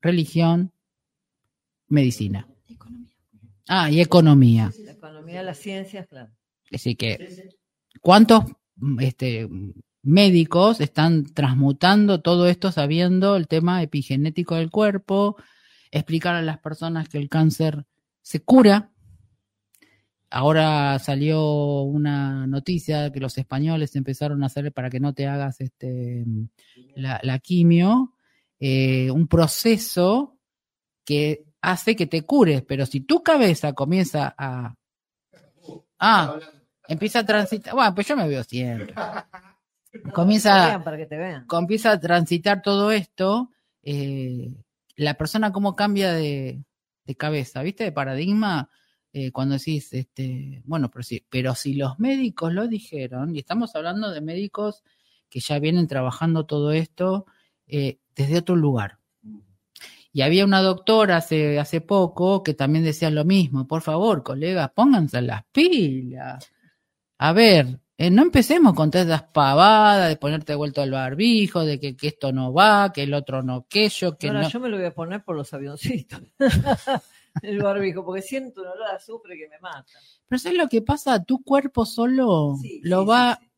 [0.00, 0.72] religión,
[1.88, 2.46] medicina.
[3.66, 4.72] Ah, y economía.
[4.84, 6.32] La economía, las ciencias, claro.
[6.72, 7.50] Así que,
[8.00, 8.44] ¿cuántos
[9.00, 9.48] este,
[10.02, 15.36] médicos están transmutando todo esto sabiendo el tema epigenético del cuerpo,
[15.90, 17.84] explicar a las personas que el cáncer
[18.22, 18.90] se cura?
[20.30, 25.60] Ahora salió una noticia que los españoles empezaron a hacer para que no te hagas
[25.62, 26.24] este,
[26.94, 28.12] la, la quimio,
[28.60, 30.36] eh, un proceso
[31.04, 34.74] que hace que te cures, pero si tu cabeza comienza a...
[35.98, 36.38] Ah,
[36.86, 38.94] empieza a transitar, bueno, pues yo me veo siempre.
[40.12, 41.46] Comienza, Vean para que te vean.
[41.46, 43.50] comienza a transitar todo esto,
[43.82, 44.54] eh,
[44.98, 46.64] la persona cómo cambia de,
[47.16, 47.84] cabeza, ¿viste?
[47.84, 48.68] De paradigma,
[49.12, 53.74] eh, cuando decís, este, bueno, pero si, pero si los médicos lo dijeron, y estamos
[53.76, 54.82] hablando de médicos
[55.30, 57.26] que ya vienen trabajando todo esto
[57.66, 58.98] eh, desde otro lugar.
[60.12, 64.70] Y había una doctora hace, hace poco que también decía lo mismo, por favor, colegas,
[64.74, 66.50] pónganse las pilas.
[67.18, 71.80] A ver, eh, no empecemos con todas esas pavadas de ponerte vuelto al barbijo, de
[71.80, 74.48] que, que esto no va, que el otro no aquello, que Ahora no.
[74.48, 76.22] yo me lo voy a poner por los avioncitos.
[77.42, 79.84] el barbijo, porque siento un olor a azufre que me mata.
[80.28, 81.24] Pero ¿sabes lo que pasa?
[81.24, 83.48] Tu cuerpo solo Sí, lo sí, va, sí,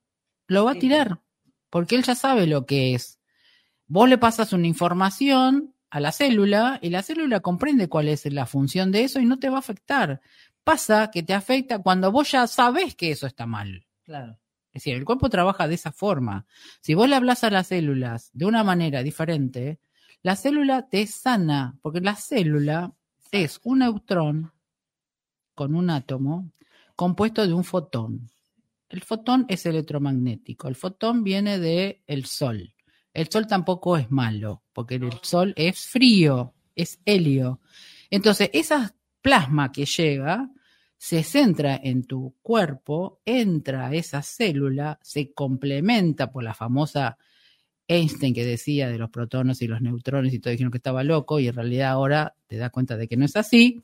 [0.46, 1.20] lo va a tirar,
[1.68, 3.20] porque él ya sabe lo que es.
[3.88, 8.46] Vos le pasas una información a la célula y la célula comprende cuál es la
[8.46, 10.22] función de eso y no te va a afectar.
[10.64, 13.84] pasa que te afecta cuando vos ya sabés que eso está mal.
[14.04, 14.38] Claro.
[14.72, 16.46] Es decir, el cuerpo trabaja de esa forma.
[16.80, 19.80] Si vos le hablas a las células de una manera diferente,
[20.22, 22.92] la célula te sana, porque la célula
[23.32, 24.52] es un neutrón
[25.54, 26.52] con un átomo
[26.94, 28.30] compuesto de un fotón.
[28.88, 30.68] El fotón es electromagnético.
[30.68, 32.74] El fotón viene del el sol.
[33.12, 37.60] El sol tampoco es malo, porque el sol es frío, es helio.
[38.10, 40.50] Entonces, esa plasma que llega
[41.02, 47.16] se centra en tu cuerpo, entra a esa célula, se complementa por la famosa
[47.88, 51.40] Einstein que decía de los protones y los neutrones y todo dijeron que estaba loco
[51.40, 53.82] y en realidad ahora te das cuenta de que no es así.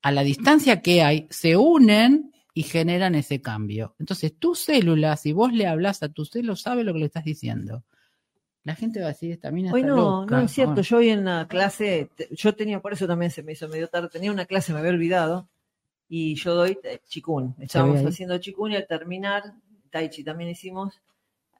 [0.00, 3.96] A la distancia que hay, se unen y generan ese cambio.
[3.98, 7.24] Entonces, tu célula, si vos le hablas a tu célula, sabe lo que le estás
[7.24, 7.82] diciendo.
[8.62, 10.36] La gente va a decir, esta mina Hoy está no, loca.
[10.36, 10.82] no es cierto.
[10.82, 10.84] Ah.
[10.84, 14.08] Yo hoy en la clase, yo tenía, por eso también se me hizo medio tarde,
[14.08, 15.48] tenía una clase, me había olvidado,
[16.16, 17.56] y yo doy eh, chikun.
[17.58, 19.42] Estábamos haciendo chikun y al terminar,
[19.90, 21.00] tai chi también hicimos,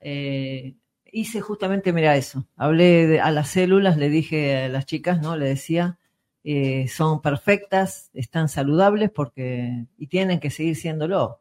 [0.01, 0.75] eh,
[1.13, 5.37] hice justamente, mira eso, hablé de- a las células, le dije a las chicas, ¿no?
[5.37, 5.99] Le decía,
[6.45, 11.41] eh, son perfectas, están saludables porque, y tienen que seguir siéndolo,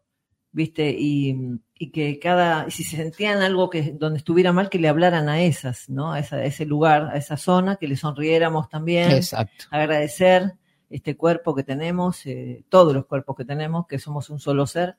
[0.51, 0.95] ¿viste?
[0.97, 1.35] Y,
[1.77, 5.41] y que cada, si se sentían algo que donde estuviera mal, que le hablaran a
[5.43, 6.13] esas, ¿no?
[6.13, 9.65] A, esa- a ese lugar, a esa zona, que le sonriéramos también, Exacto.
[9.71, 10.53] agradecer
[10.93, 14.95] este cuerpo que tenemos, eh, todos los cuerpos que tenemos, que somos un solo ser.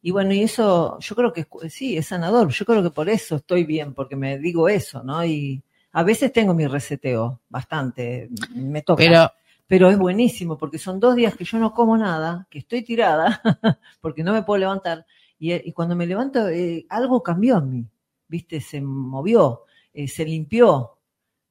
[0.00, 2.48] Y bueno, y eso yo creo que sí, es sanador.
[2.50, 5.24] Yo creo que por eso estoy bien, porque me digo eso, ¿no?
[5.24, 9.02] Y a veces tengo mi reseteo, bastante, me toca.
[9.04, 9.32] Pero
[9.66, 13.40] Pero es buenísimo, porque son dos días que yo no como nada, que estoy tirada,
[14.00, 15.06] porque no me puedo levantar.
[15.38, 17.86] Y, y cuando me levanto, eh, algo cambió en mí,
[18.28, 18.60] ¿viste?
[18.60, 19.62] Se movió,
[19.94, 20.98] eh, se limpió.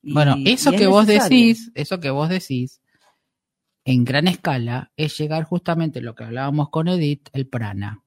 [0.04, 2.82] Y- Bueno, eso es que vos decís, eso que vos decís,
[3.86, 8.04] en gran escala, es llegar justamente lo que hablábamos con Edith, el prana.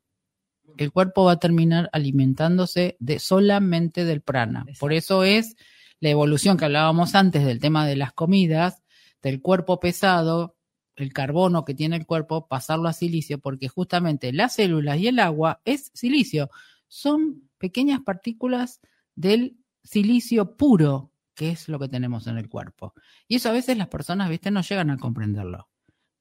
[0.77, 4.61] El cuerpo va a terminar alimentándose de solamente del prana.
[4.61, 4.81] Exacto.
[4.81, 5.57] Por eso es
[6.01, 8.83] la evolución que hablábamos antes del tema de las comidas,
[9.23, 10.57] del cuerpo pesado,
[10.97, 15.19] el carbono que tiene el cuerpo, pasarlo a silicio, porque justamente las células y el
[15.19, 16.51] agua es silicio.
[16.89, 18.81] Son pequeñas partículas
[19.15, 22.95] del silicio puro, que es lo que tenemos en el cuerpo.
[23.29, 25.69] Y eso a veces las personas, viste, no llegan a comprenderlo.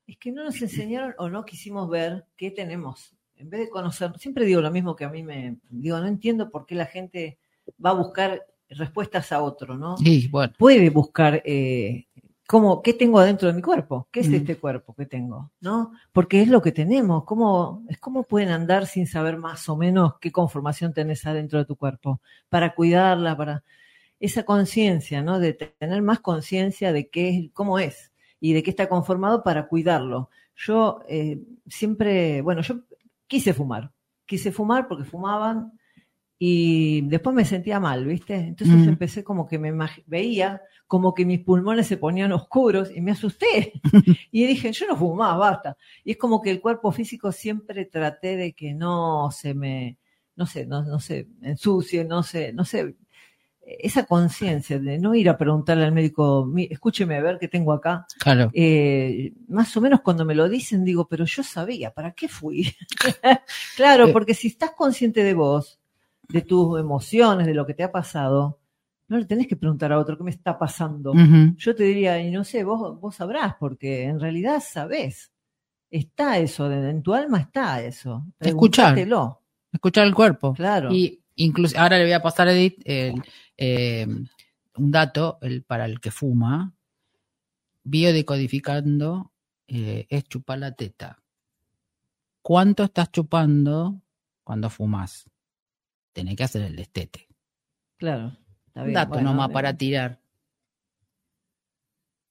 [0.07, 3.15] Es que no nos enseñaron o no quisimos ver qué tenemos.
[3.35, 6.49] En vez de conocer, siempre digo lo mismo que a mí me digo, no entiendo
[6.49, 7.39] por qué la gente
[7.83, 9.95] va a buscar respuestas a otro, ¿no?
[9.99, 12.07] Y bueno, Puede buscar eh,
[12.47, 14.35] cómo, qué tengo adentro de mi cuerpo, qué es Mm.
[14.35, 15.91] este cuerpo que tengo, ¿no?
[16.11, 17.23] Porque es lo que tenemos.
[17.23, 21.65] ¿Cómo, es cómo pueden andar sin saber más o menos qué conformación tenés adentro de
[21.65, 22.21] tu cuerpo?
[22.49, 23.63] Para cuidarla, para
[24.25, 25.39] esa conciencia, ¿no?
[25.39, 29.67] De tener más conciencia de qué es, cómo es y de qué está conformado para
[29.67, 30.29] cuidarlo.
[30.55, 32.81] Yo eh, siempre, bueno, yo
[33.27, 33.91] quise fumar,
[34.25, 35.73] quise fumar porque fumaban
[36.39, 38.35] y después me sentía mal, ¿viste?
[38.35, 38.89] Entonces Mm.
[38.89, 39.71] empecé como que me
[40.07, 43.73] veía como que mis pulmones se ponían oscuros y me asusté.
[44.31, 45.77] y dije, yo no fumo más, basta.
[46.03, 49.97] Y es como que el cuerpo físico siempre traté de que no se me,
[50.35, 52.95] no sé, no, no se ensucie, no sé, no sé,
[53.65, 57.71] esa conciencia de no ir a preguntarle al médico, "Mi- escúcheme a ver qué tengo
[57.73, 58.05] acá.
[58.19, 58.51] claro.
[58.53, 62.73] Eh, más o menos cuando me lo dicen digo, pero yo sabía, ¿para qué fui?
[63.77, 64.13] claro, Eh.
[64.13, 65.79] porque si estás consciente de vos,
[66.29, 68.59] de tus emociones, de lo que te ha pasado,
[69.07, 71.13] no le tenés que preguntar a otro qué me está pasando.
[71.57, 75.31] Yo te diría, y no sé, vos, vos sabrás, porque en realidad sabés.
[75.91, 78.25] Está eso, en tu alma está eso.
[78.39, 78.97] Escuchar.
[79.71, 80.53] Escuchar el cuerpo.
[80.53, 80.91] Claro.
[80.91, 83.21] Y incluso, ahora le voy a pasar a Edith el,
[83.57, 84.07] eh,
[84.75, 86.73] un dato el, para el que fuma.
[87.83, 89.31] Biodecodificando
[89.67, 91.21] eh, es chupar la teta.
[92.41, 94.01] ¿Cuánto estás chupando
[94.43, 95.29] cuando fumas?
[96.13, 97.27] Tenés que hacer el destete.
[97.97, 98.37] claro.
[98.67, 100.19] Está bien, dato bueno, nomás eh, para tirar.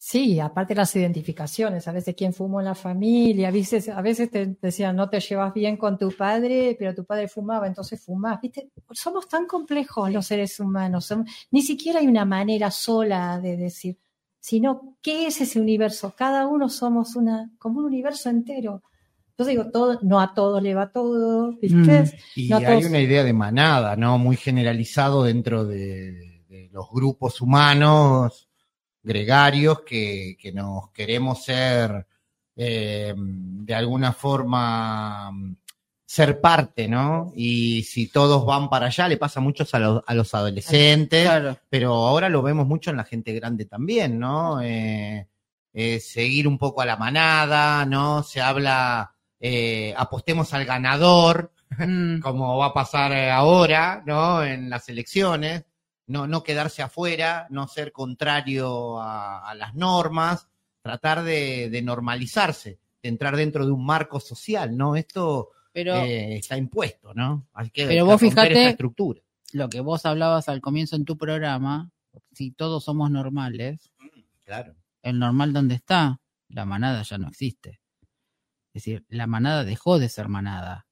[0.04, 4.32] Sí, aparte las identificaciones, a veces quién fumó en la familia, a veces, a veces
[4.32, 8.40] te decían no te llevas bien con tu padre, pero tu padre fumaba, entonces fumás,
[8.40, 8.68] ¿viste?
[8.90, 13.96] Somos tan complejos los seres humanos, son- ni siquiera hay una manera sola de decir,
[14.40, 18.82] sino qué es ese universo, cada uno somos una, como un universo entero.
[19.38, 21.76] Yo digo, todo, no a todos le va todo, ¿viste?
[22.02, 22.06] Mm.
[22.34, 24.18] Y No hay todos- una idea de manada, ¿no?
[24.18, 28.48] Muy generalizado dentro de, de los grupos humanos
[29.02, 32.06] gregarios que, que nos queremos ser
[32.56, 35.30] eh, de alguna forma
[36.04, 37.32] ser parte, ¿no?
[37.34, 41.58] Y si todos van para allá, le pasa mucho a los, a los adolescentes, Claro.
[41.70, 44.60] pero ahora lo vemos mucho en la gente grande también, ¿no?
[44.60, 45.26] Eh,
[45.72, 48.22] eh, seguir un poco a la manada, ¿no?
[48.22, 54.42] Se habla eh, apostemos al ganador, Mm, como va a pasar eh, ahora, ¿no?
[54.44, 55.64] En las elecciones,
[56.12, 60.48] no, no quedarse afuera, no ser contrario a, a las normas,
[60.82, 64.94] tratar de, de normalizarse, de entrar dentro de un marco social, ¿no?
[64.96, 67.48] Esto pero eh, está impuesto, ¿no?
[67.54, 69.20] Hay que Pero vos fijate- estructura.
[69.52, 71.90] lo que vos hablabas al comienzo en tu programa,
[72.32, 73.90] si todos somos normales,
[74.44, 74.74] Claro.
[75.02, 77.80] el normal dónde está, la manada ya no existe.
[78.74, 80.86] Es decir, la manada dejó de ser manada.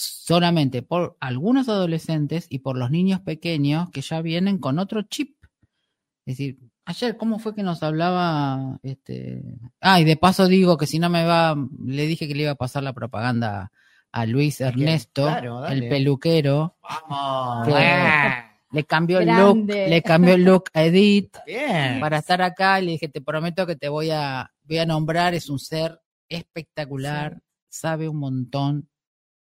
[0.00, 5.36] Solamente por algunos adolescentes y por los niños pequeños que ya vienen con otro chip.
[6.24, 8.78] Es decir, ayer, ¿cómo fue que nos hablaba?
[8.84, 9.42] Este...
[9.80, 12.52] Ah, y de paso digo que si no me va, le dije que le iba
[12.52, 13.72] a pasar la propaganda
[14.12, 16.76] a Luis Ernesto, Claro, el peluquero.
[16.80, 17.66] Vamos.
[17.66, 21.98] Que- Le cambió el look, le cambió el look a Edith Bien.
[21.98, 25.34] para estar acá y le dije, te prometo que te voy a, voy a nombrar,
[25.34, 28.88] es un ser espectacular, sabe un montón,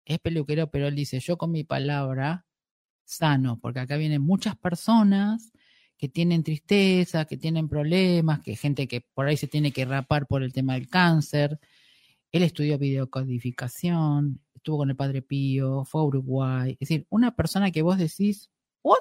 [0.05, 2.45] es peluquero, pero él dice, yo con mi palabra
[3.05, 5.51] sano, porque acá vienen muchas personas
[5.97, 10.27] que tienen tristeza, que tienen problemas, que gente que por ahí se tiene que rapar
[10.27, 11.59] por el tema del cáncer.
[12.31, 16.71] Él estudió videocodificación, estuvo con el Padre Pío, fue a Uruguay.
[16.73, 18.49] Es decir, una persona que vos decís,
[18.81, 18.97] ¿what?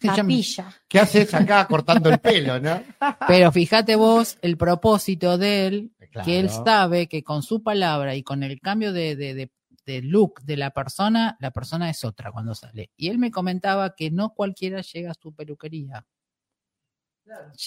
[0.00, 0.72] Capilla.
[0.88, 2.80] ¿Qué haces acá cortando el pelo, no?
[3.28, 6.24] Pero fíjate vos el propósito de él, Claro.
[6.24, 9.52] que él sabe que con su palabra y con el cambio de, de, de-
[9.88, 12.90] de look de la persona, la persona es otra cuando sale.
[12.94, 16.06] Y él me comentaba que no cualquiera llega a su peluquería.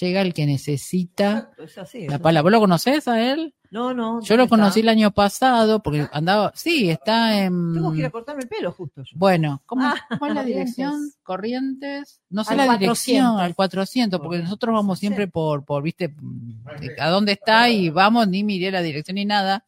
[0.00, 1.98] Llega el que necesita Exacto, es así.
[2.02, 2.22] es la así.
[2.22, 2.42] palabra.
[2.42, 3.54] ¿Vos lo conocés a él?
[3.70, 4.20] No, no.
[4.20, 7.72] Yo lo ¿dónde conocí el año pasado porque andaba, sí, está en...
[7.72, 9.16] Tengo que ir a cortarme el pelo justo yo.
[9.16, 11.12] Bueno, ¿cómo, Ah, cómo es la dirección?
[11.22, 12.20] Corrientes.
[12.28, 12.80] No sé Al la 400.
[13.06, 15.06] dirección, al 400, porque Corrientes, nosotros vamos sí.
[15.06, 16.64] siempre por, por, viste, mm,
[17.00, 19.64] a dónde está y vamos, ni miré la dirección ni nada,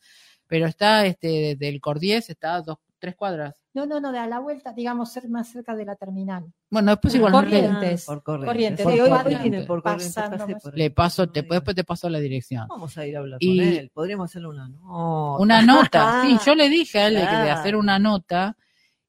[0.54, 3.60] pero está, este, del Cordiés, está a dos, tres cuadras.
[3.74, 6.44] No, no, no, de a la vuelta, digamos, ser más cerca de la terminal.
[6.70, 8.04] Bueno, después Por igual Corrientes.
[8.04, 8.46] Por corrientes.
[8.84, 9.66] Corrientes, Corrientes.
[9.66, 10.62] por corrientes.
[10.62, 10.78] Por ahí.
[10.78, 12.68] le paso, te, después te paso la dirección.
[12.68, 13.90] Vamos a ir a hablar Y- con él.
[13.92, 15.42] Podríamos hacerle una nota.
[15.42, 18.56] Una nota, sí, yo le dije a él de hacer una nota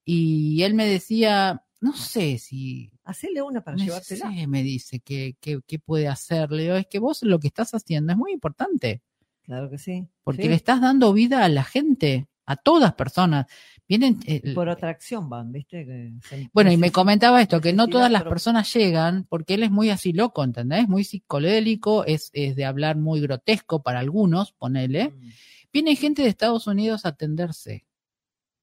[0.04, 4.32] y él me decía, no sé si Hacele una para No llevártela.
[4.32, 6.52] sé, me dice que, que, que puede hacer.
[6.52, 9.04] Le digo, es que vos lo que estás haciendo es muy importante,
[9.46, 10.08] Claro que sí.
[10.24, 10.50] porque Sí.
[10.50, 13.46] le estás dando vida a la gente, a todas personas.
[13.88, 15.86] Vienen, eh, Por atracción van, ¿viste?
[15.86, 19.64] Que se- bueno, y me comentaba esto, que no todas las personas llegan, porque él
[19.64, 20.88] es muy así loco, ¿entendés?
[20.90, 25.10] Muy psicodélico, es, es de hablar muy grotesco para algunos, ponele.
[25.10, 25.30] Mm.
[25.72, 27.86] Viene gente de Estados Unidos a atenderse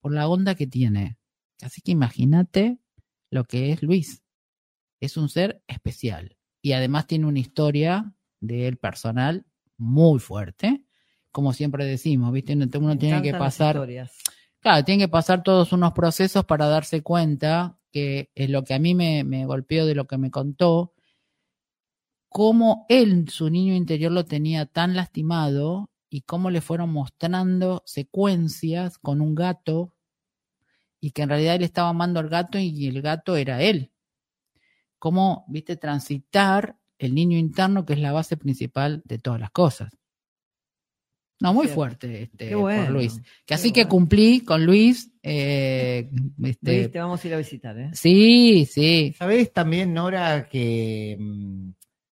[0.01, 1.17] por la onda que tiene.
[1.63, 2.79] Así que imagínate
[3.31, 4.23] lo que es Luis.
[5.01, 6.37] Es un ser especial.
[6.61, 9.47] Y además tiene una historia de él personal
[9.79, 10.85] muy fuerte.
[11.31, 12.55] Como siempre decimos, ¿viste?
[12.55, 13.81] Uno, tiene que pasar,
[14.61, 18.79] claro, tiene que pasar todos unos procesos para darse cuenta que es lo que a
[18.79, 20.95] mí me, me golpeó de lo que me contó,
[22.29, 28.99] cómo él, su niño interior, lo tenía tan lastimado y cómo le fueron mostrando secuencias
[28.99, 29.95] con un gato
[31.01, 33.93] y que en realidad él estaba amando al gato y el gato era él.
[34.99, 39.91] Cómo, viste, transitar el niño interno que es la base principal de todas las cosas.
[41.41, 41.75] No, muy Cierto.
[41.75, 42.91] fuerte este, Qué por.
[42.91, 43.17] Luis.
[43.17, 45.11] Que Qué así que cumplí con Luis.
[45.25, 46.09] eh,
[46.45, 47.91] este, Luis, te vamos a ir a visitar, ¿eh?
[47.95, 49.13] sí, sí.
[49.19, 51.71] ¿Sabés también, Nora, que mm,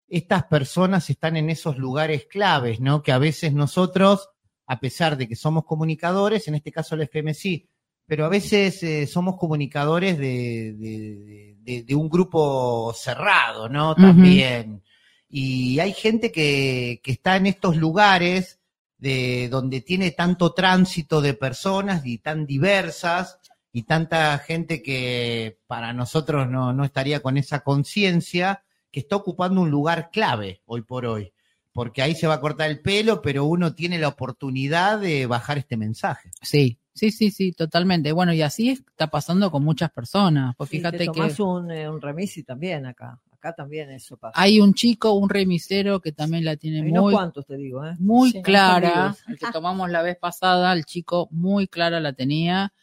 [0.07, 3.03] estas personas están en esos lugares claves, ¿no?
[3.03, 4.29] Que a veces nosotros,
[4.65, 7.67] a pesar de que somos comunicadores, en este caso el FM sí,
[8.07, 13.93] pero a veces eh, somos comunicadores de, de- de- de un grupo cerrado, ¿no?
[13.95, 14.81] También.
[15.29, 18.59] Y hay gente que, que está en estos lugares
[18.97, 23.37] de donde tiene tanto tránsito de personas y tan diversas
[23.73, 29.59] y tanta gente que para nosotros no, no estaría con esa conciencia, que está ocupando
[29.61, 31.33] un lugar clave hoy por hoy.
[31.73, 35.57] Porque ahí se va a cortar el pelo, pero uno tiene la oportunidad de bajar
[35.59, 36.31] este mensaje.
[36.41, 38.11] Sí, sí, sí, sí, totalmente.
[38.11, 40.55] Bueno, y así está pasando con muchas personas.
[40.57, 43.21] Pues Sí, fíjate te que tomás un, eh, un remis y también acá.
[43.31, 44.39] Acá también eso pasa.
[44.39, 47.95] hay un chico, un remisero que también la tiene Hay muy, cuantos, te digo, ¿eh?
[47.97, 49.15] muy Sí, clara.
[49.27, 52.73] El que tomamos la vez pasada, el chico muy clara la tenía.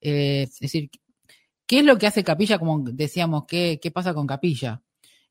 [0.00, 0.90] Eh, es decir,
[1.66, 2.58] ¿qué es lo que hace Capilla?
[2.58, 4.82] Como decíamos, ¿qué, qué pasa con Capilla?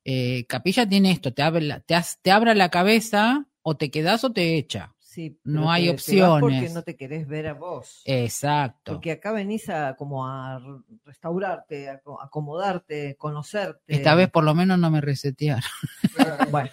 [0.04, 3.90] Eh, Capilla tiene esto, te abre, la, te, has- te abra la cabeza o te
[3.90, 4.94] quedas o te echa.
[5.12, 6.40] Sí, No hay te- opciones.
[6.40, 8.00] porque no te querés ver a vos.
[8.06, 8.92] Exacto.
[8.92, 10.58] Porque acá venís a como a
[11.04, 13.94] restaurarte, a co- acomodarte, conocerte.
[13.94, 15.62] Esta vez por lo menos no me resetearon.
[16.50, 16.70] Bueno.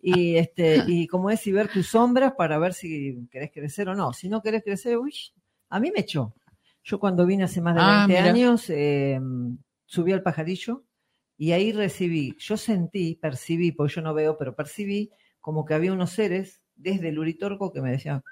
[0.00, 3.94] Y este, y como es, y ver tus sombras para ver si querés crecer o
[3.94, 4.12] no.
[4.12, 5.14] Si no querés crecer, uy,
[5.70, 6.34] A mí me echó.
[6.82, 8.24] Yo cuando vine hace más de Ah, 20 mira.
[8.32, 9.18] años, eh,
[9.86, 10.84] subí al pajarillo
[11.36, 15.10] y ahí recibí, yo sentí, percibí, porque yo no veo, pero percibí
[15.40, 18.22] como que había unos seres desde el Uritorco que me decían,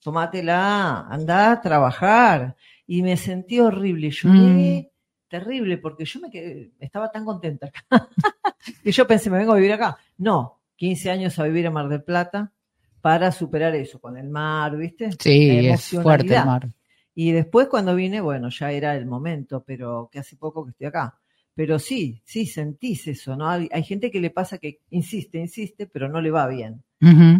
[0.00, 2.56] tomátela, anda a trabajar.
[2.86, 4.92] Y me sentí horrible, lloré
[5.28, 7.86] terrible, porque yo me quedé, estaba tan contenta acá.
[8.84, 9.96] y yo pensé, me vengo a vivir acá.
[10.18, 12.52] No, 15 años a vivir en Mar del Plata
[13.00, 15.10] para superar eso, con el mar, ¿viste?
[15.18, 16.68] Sí, es fuerte el mar.
[17.14, 20.86] Y después cuando vine, bueno, ya era el momento, pero que hace poco que estoy
[20.88, 21.18] acá.
[21.54, 23.48] Pero sí, sí, sentís eso, ¿no?
[23.48, 26.82] Hay, hay gente que le pasa que insiste, insiste, pero no le va bien.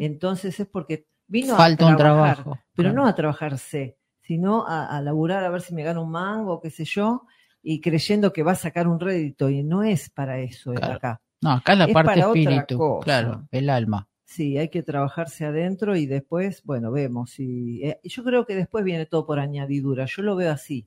[0.01, 2.59] Entonces es porque vino Falta a un trabajar, trabajo.
[2.75, 3.03] pero claro.
[3.03, 6.71] no a trabajarse, sino a, a laburar a ver si me gano un mango, qué
[6.71, 7.23] sé yo,
[7.63, 10.95] y creyendo que va a sacar un rédito, y no es para eso Claro.
[10.95, 11.21] acá.
[11.41, 13.01] No, acá es la es parte espíritu.
[13.03, 14.09] Claro, el alma.
[14.25, 17.39] Sí, hay que trabajarse adentro y después, bueno, vemos.
[17.39, 20.07] Y, eh, yo creo que después viene todo por añadidura.
[20.07, 20.87] Yo lo veo así.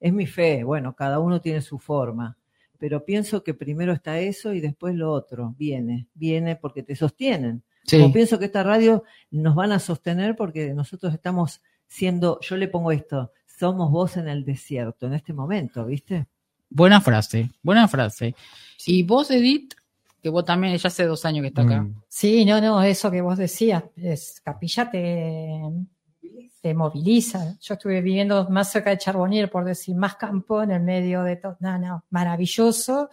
[0.00, 0.62] Es mi fe.
[0.64, 2.38] Bueno, cada uno tiene su forma.
[2.78, 5.54] Pero pienso que primero está eso y después lo otro.
[5.58, 7.64] Viene, viene porque te sostienen.
[7.88, 7.98] Sí.
[7.98, 12.68] Como pienso que esta radio nos van a sostener porque nosotros estamos siendo, yo le
[12.68, 16.26] pongo esto, somos voz en el desierto en este momento, ¿viste?
[16.70, 18.34] Buena frase, buena frase.
[18.86, 19.74] Y vos, Edith,
[20.22, 21.82] que vos también, ya hace dos años que está acá.
[21.82, 22.02] Mm.
[22.08, 25.60] Sí, no, no, eso que vos decías, es, Capilla te,
[26.60, 27.56] te moviliza.
[27.60, 31.36] Yo estuve viviendo más cerca de Charbonnier, por decir, más campo, en el medio de
[31.36, 31.56] todo.
[31.60, 33.08] No, no, maravilloso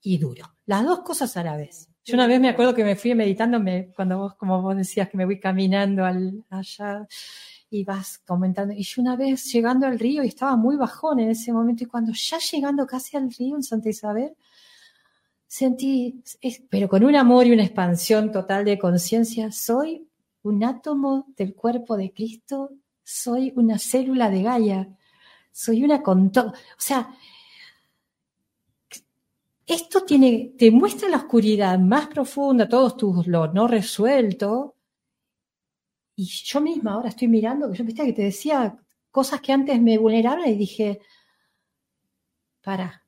[0.00, 0.54] y duro.
[0.66, 1.87] Las dos cosas a la vez.
[2.08, 5.10] Yo una vez me acuerdo que me fui meditando, me, cuando vos, como vos decías,
[5.10, 7.06] que me voy caminando al, allá
[7.68, 8.72] y vas comentando.
[8.72, 11.86] Y yo una vez llegando al río y estaba muy bajón en ese momento y
[11.86, 14.34] cuando ya llegando casi al río en Santa Isabel,
[15.46, 16.22] sentí,
[16.70, 20.08] pero con un amor y una expansión total de conciencia, soy
[20.44, 22.70] un átomo del cuerpo de Cristo,
[23.04, 24.88] soy una célula de Gaia,
[25.52, 26.52] soy una con todo.
[26.52, 27.10] O sea,
[29.68, 34.74] esto tiene, te muestra la oscuridad más profunda, todos tus lo no resuelto.
[36.16, 38.76] Y yo misma ahora estoy mirando, que yo viste que te decía
[39.10, 41.00] cosas que antes me vulneraban y dije,
[42.62, 43.02] para,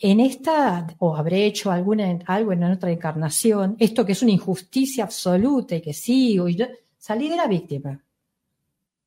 [0.00, 5.04] en esta, o habré hecho alguna, algo en otra encarnación, esto que es una injusticia
[5.04, 6.66] absoluta y que sigo, y yo-
[6.98, 8.02] salí de la víctima.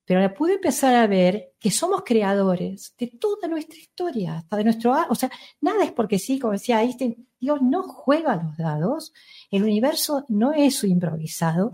[0.06, 4.64] Pero ahora pude empezar a ver que somos creadores de toda nuestra historia, hasta de
[4.66, 5.32] nuestro, o sea,
[5.62, 9.14] nada es porque sí, como decía Einstein, Dios no juega los dados,
[9.50, 11.72] el universo no es improvisado.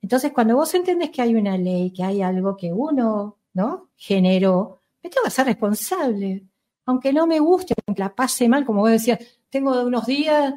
[0.00, 3.90] Entonces, cuando vos entendés que hay una ley, que hay algo que uno, ¿no?
[3.96, 6.46] Generó, me tengo que hacer responsable
[6.86, 9.18] aunque no me guste, aunque la pase mal, como vos decías,
[9.50, 10.54] tengo unos días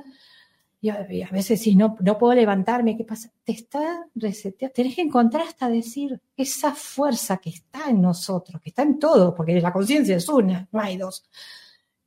[0.81, 3.29] y a, veces si no, no puedo levantarme, ¿qué pasa?
[3.43, 8.69] Te está reseteando, tenés que encontrar hasta decir esa fuerza que está en nosotros, que
[8.69, 11.25] está en todo, porque la conciencia es una, no hay dos.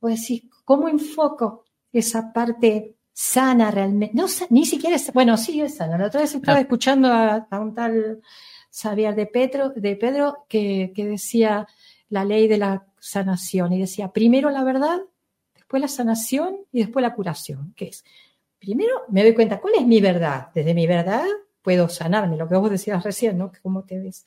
[0.00, 4.16] Vos decís, ¿cómo enfoco esa parte sana realmente?
[4.16, 5.98] No, ni siquiera es, bueno, sí es sana.
[5.98, 8.22] La otra vez estaba escuchando a, a un tal
[8.72, 11.66] Xavier de Pedro, de Pedro que, que decía
[12.08, 15.02] la ley de la sanación y decía primero la verdad,
[15.54, 18.04] después la sanación y después la curación, que es
[18.62, 21.26] primero me doy cuenta cuál es mi verdad, desde mi verdad
[21.62, 23.50] puedo sanarme, lo que vos decías recién, ¿no?
[23.62, 24.24] ¿Cómo te ves?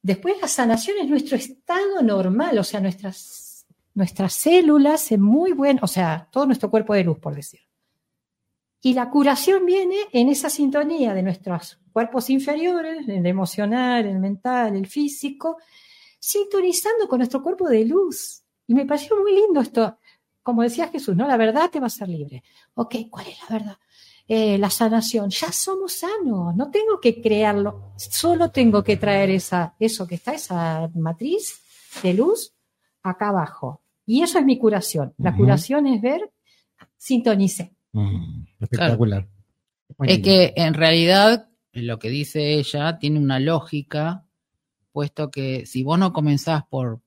[0.00, 5.80] Después la sanación es nuestro estado normal, o sea, nuestras, nuestras células en muy buen,
[5.82, 7.60] o sea, todo nuestro cuerpo de luz, por decir.
[8.80, 14.76] Y la curación viene en esa sintonía de nuestros cuerpos inferiores, el emocional, el mental,
[14.76, 15.56] el físico,
[16.20, 18.42] sintonizando con nuestro cuerpo de luz.
[18.68, 19.98] Y me pareció muy lindo esto.
[20.46, 21.26] Como decía Jesús, ¿no?
[21.26, 22.44] La verdad te va a hacer libre.
[22.74, 23.78] Ok, ¿cuál es la verdad?
[24.28, 25.28] Eh, la sanación.
[25.28, 26.54] Ya somos sanos.
[26.54, 27.94] No tengo que crearlo.
[27.96, 31.62] Solo tengo que traer esa, eso que está, esa matriz
[32.00, 32.54] de luz
[33.02, 33.82] acá abajo.
[34.06, 35.12] Y eso es mi curación.
[35.18, 36.30] La curación es ver,
[36.96, 37.74] sintonice.
[37.90, 39.26] Mm, espectacular.
[40.04, 44.24] Es que en realidad lo que dice ella tiene una lógica,
[44.92, 47.00] puesto que si vos no comenzás por,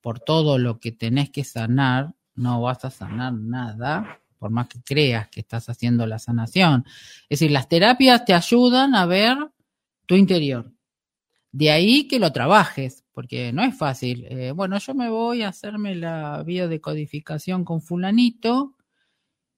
[0.00, 4.80] por todo lo que tenés que sanar, no vas a sanar nada, por más que
[4.82, 6.84] creas que estás haciendo la sanación.
[7.28, 9.36] Es decir, las terapias te ayudan a ver
[10.06, 10.72] tu interior.
[11.52, 14.26] De ahí que lo trabajes, porque no es fácil.
[14.28, 18.76] Eh, bueno, yo me voy a hacerme la biodecodificación con fulanito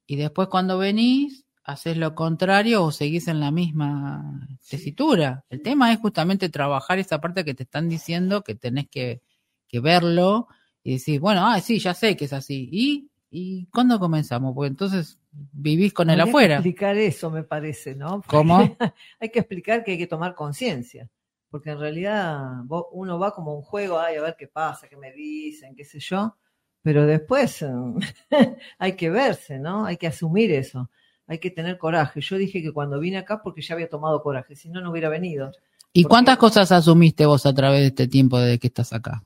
[0.06, 5.44] y después cuando venís haces lo contrario o seguís en la misma tesitura.
[5.50, 9.20] El tema es justamente trabajar esa parte que te están diciendo que tenés que,
[9.68, 10.48] que verlo
[10.88, 12.68] y decir, bueno, ah, sí, ya sé que es así.
[12.72, 14.54] ¿Y, y cuándo comenzamos?
[14.54, 15.18] Porque entonces
[15.52, 16.54] vivís con el Habría que afuera.
[16.54, 18.22] explicar eso, me parece, ¿no?
[18.26, 18.76] ¿Cómo?
[19.20, 21.10] hay que explicar que hay que tomar conciencia.
[21.50, 24.96] porque en realidad vos- uno va como un juego, ay, a ver qué pasa, qué
[24.96, 26.36] me dicen, qué sé yo,
[26.82, 27.62] pero después
[28.78, 29.84] hay que verse, ¿no?
[29.84, 30.90] Hay que asumir eso,
[31.26, 32.20] hay que tener coraje.
[32.22, 35.08] Yo dije que cuando vine acá porque ya había tomado coraje, si no, no hubiera
[35.10, 35.52] venido.
[35.92, 39.22] ¿Y Porque- cuántas cosas asumiste vos a través de este tiempo desde que estás acá?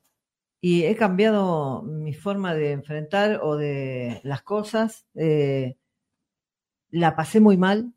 [0.63, 5.07] Y he cambiado mi forma de enfrentar o de las cosas.
[5.15, 5.77] eh,
[6.91, 7.93] la pasé muy mal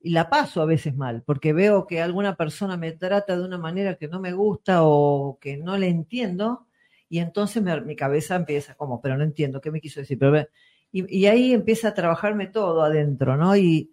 [0.00, 3.58] y la paso a veces mal, porque veo que alguna persona me trata de una
[3.58, 6.66] manera que no me gusta o que no le entiendo,
[7.08, 10.18] y entonces mi cabeza empieza como, pero no entiendo qué me quiso decir.
[10.18, 10.38] Pero
[10.92, 13.56] y, y ahí empieza a trabajarme todo adentro, ¿no?
[13.56, 13.92] Y,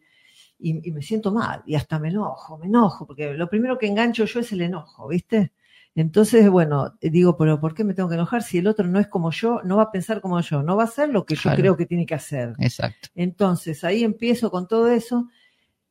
[0.59, 4.25] y me siento mal, y hasta me enojo, me enojo, porque lo primero que engancho
[4.25, 5.51] yo es el enojo, ¿viste?
[5.98, 9.08] Entonces, bueno, digo, pero ¿por qué me tengo que enojar si el otro no es
[9.08, 11.41] como yo, no va a pensar como yo, no va a hacer lo que yo
[11.41, 11.58] Claro.
[11.58, 12.54] creo que tiene que hacer?
[12.60, 13.10] Exacto.
[13.16, 15.28] Entonces, ahí empiezo con todo eso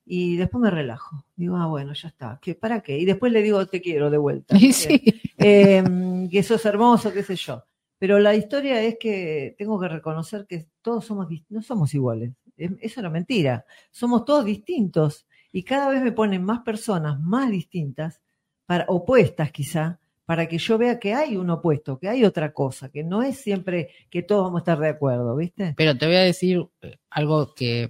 [0.05, 1.25] y después me relajo.
[1.35, 2.39] Digo, ah, bueno, ya está.
[2.41, 2.97] ¿Qué, ¿Para qué?
[2.99, 4.57] Y después le digo, te quiero de vuelta.
[4.57, 5.03] Y sí,
[5.39, 7.65] Eh, que sos hermoso, qué sé yo.
[7.99, 12.31] Pero la historia es que tengo que reconocer que todos somos, no somos iguales.
[12.57, 13.65] Es- Eso es una mentira.
[13.91, 15.27] Somos todos distintos.
[15.51, 18.21] Y cada vez me ponen más personas más distintas,
[18.67, 22.91] para, opuestas quizá, para que yo vea que hay un opuesto, que hay otra cosa,
[22.91, 25.75] que no es siempre que todos vamos a estar de acuerdo, ¿viste?
[25.77, 27.89] pero te voy a decir eh, algo que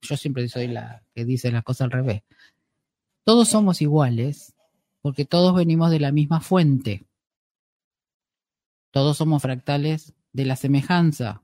[0.00, 2.22] yo siempre soy la que dice las cosas al revés.
[3.24, 4.54] Todos somos iguales
[5.02, 7.04] porque todos venimos de la misma fuente.
[8.90, 11.42] Todos somos fractales de la semejanza.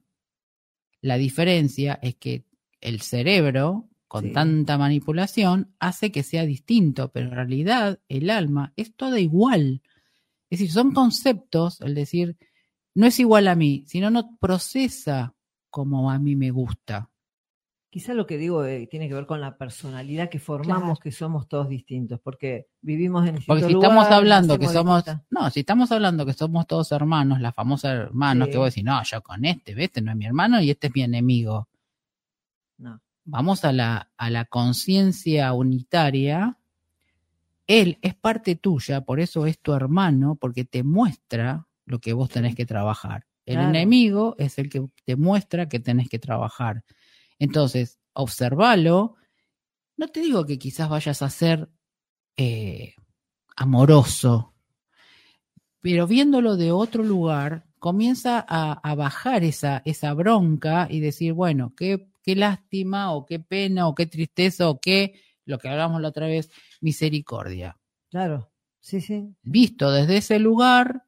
[1.00, 2.44] La diferencia es que
[2.80, 4.32] el cerebro, con Sí.
[4.32, 9.82] tanta manipulación, hace que sea distinto, pero en realidad el alma es toda igual.
[10.50, 12.36] Es decir, son conceptos, el decir,
[12.94, 15.34] no es igual a mí, sino no procesa
[15.68, 17.10] como a mí me gusta.
[17.90, 21.00] Quizá lo que digo eh, tiene que ver con la personalidad que formamos, Claro.
[21.02, 25.60] que somos todos distintos, porque vivimos en Porque si estamos hablando que somos, no, si
[25.60, 28.52] estamos hablando que somos todos hermanos, la famosa hermanos, Sí.
[28.52, 30.94] que vos decís, no, yo con este, este no es mi hermano y este es
[30.94, 31.68] mi enemigo.
[32.78, 33.00] No.
[33.24, 36.58] Vamos a la, a la conciencia unitaria.
[37.66, 42.28] Él es parte tuya, por eso es tu hermano, porque te muestra lo que vos
[42.28, 43.26] tenés que trabajar.
[43.46, 43.70] El Claro.
[43.70, 46.84] enemigo es el que te muestra que tenés que trabajar.
[47.38, 49.16] Entonces, observalo.
[49.96, 51.68] No te digo que quizás vayas a ser
[52.36, 52.94] eh,
[53.56, 54.54] amoroso,
[55.80, 61.74] pero viéndolo de otro lugar, comienza a, a bajar esa, esa bronca y decir, bueno,
[61.76, 66.08] qué, qué lástima o qué pena o qué tristeza o qué, lo que hablamos la
[66.08, 66.50] otra vez,
[66.80, 67.78] misericordia.
[68.10, 68.50] Claro,
[68.80, 69.28] sí, sí.
[69.42, 71.04] Visto desde ese lugar,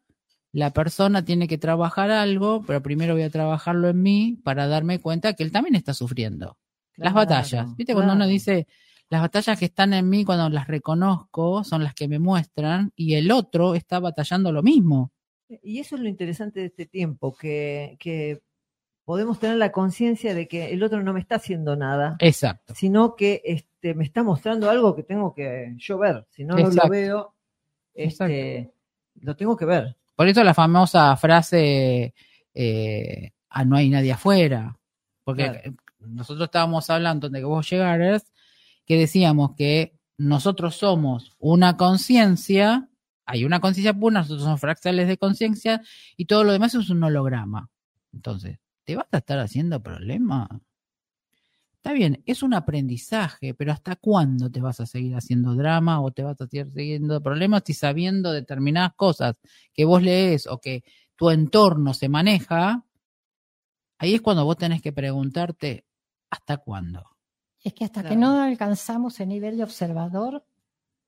[0.53, 5.01] la persona tiene que trabajar algo, pero primero voy a trabajarlo en mí para darme
[5.01, 6.59] cuenta que él también está sufriendo.
[6.97, 7.77] Las batallas.
[7.77, 7.95] ¿Viste?
[7.95, 8.67] Cuando uno dice,
[9.09, 13.15] las batallas que están en mí, cuando las reconozco, son las que me muestran, y
[13.15, 15.13] el otro está batallando lo mismo.
[15.63, 18.41] Y eso es lo interesante de este tiempo, que, que
[19.07, 22.75] podemos tener la conciencia de que el otro no me está haciendo nada, Exacto.
[22.75, 26.27] sino que este, me está mostrando algo que tengo que yo ver.
[26.31, 27.33] Si no, lo veo,
[27.95, 28.73] este,
[29.21, 29.97] lo tengo que ver.
[30.17, 32.15] Por eso la famosa frase,
[32.53, 34.77] eh, ah, no hay nadie afuera.
[35.23, 35.75] Porque Claro.
[36.01, 38.33] nosotros estábamos hablando de que vos llegaras,
[38.85, 42.89] que decíamos que nosotros somos una conciencia,
[43.25, 45.81] hay una conciencia pura, nosotros somos fractales de conciencia
[46.17, 47.71] y todo lo demás es un holograma.
[48.13, 50.49] Entonces, ¿te vas a estar haciendo problema?
[51.75, 56.11] Está bien, es un aprendizaje, pero ¿hasta cuándo te vas a seguir haciendo drama o
[56.11, 59.37] te vas a seguir siguiendo problemas y sabiendo determinadas cosas
[59.75, 60.83] que vos lees o que
[61.15, 62.85] tu entorno se maneja?
[63.99, 65.85] Ahí es cuando vos tenés que preguntarte,
[66.31, 67.05] ¿hasta cuándo?
[67.63, 70.45] Es que hasta que no alcanzamos el nivel de observador,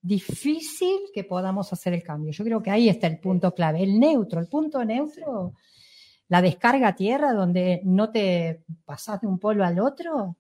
[0.00, 2.32] difícil que podamos hacer el cambio.
[2.32, 5.54] Yo creo que ahí está el punto clave, el neutro, el punto neutro,
[6.28, 10.36] la descarga tierra donde no te pasas de un polo al otro,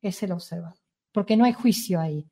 [0.00, 0.78] es el observador.
[1.12, 2.26] Porque no hay juicio ahí.